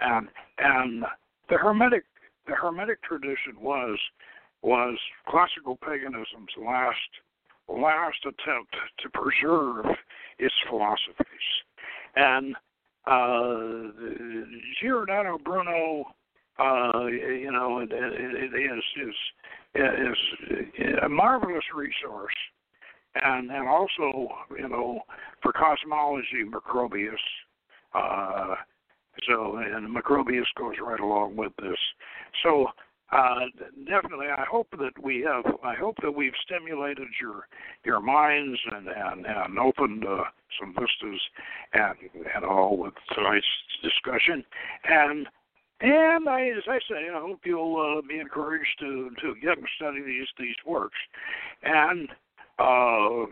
[0.00, 1.04] and and
[1.48, 2.04] the hermetic
[2.46, 3.98] the hermetic tradition was
[4.62, 4.98] was
[5.28, 6.98] classical paganism's last
[7.68, 9.86] last attempt to preserve
[10.38, 11.26] its philosophies,
[12.16, 12.54] and
[13.06, 13.92] uh,
[14.80, 16.04] Giordano Bruno
[16.58, 19.14] uh, you know, it, it, it is is
[19.74, 22.34] is a marvelous resource,
[23.14, 25.00] and and also you know
[25.42, 27.14] for cosmology, Macrobius.
[27.94, 28.54] Uh,
[29.28, 31.78] so and Macrobius goes right along with this.
[32.42, 32.66] So
[33.12, 33.40] uh,
[33.86, 35.44] definitely, I hope that we have.
[35.62, 37.46] I hope that we've stimulated your
[37.84, 40.24] your minds and and and opened uh,
[40.58, 41.20] some vistas
[41.74, 41.96] and
[42.34, 43.46] and all with tonight's
[43.82, 44.42] discussion.
[44.84, 45.28] And
[45.82, 49.68] and I, as I say, I hope you'll uh, be encouraged to to get and
[49.76, 50.98] study these these works.
[51.62, 52.08] And
[52.58, 53.26] uh,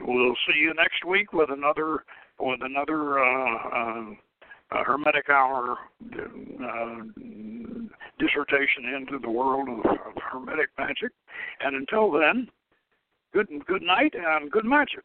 [0.00, 2.04] we'll see you next week with another
[2.40, 4.14] with another uh,
[4.70, 5.76] uh, Hermetic Hour
[6.14, 7.02] uh,
[8.18, 11.12] dissertation into the world of, of Hermetic magic.
[11.60, 12.48] And until then,
[13.32, 15.04] good good night and good magic.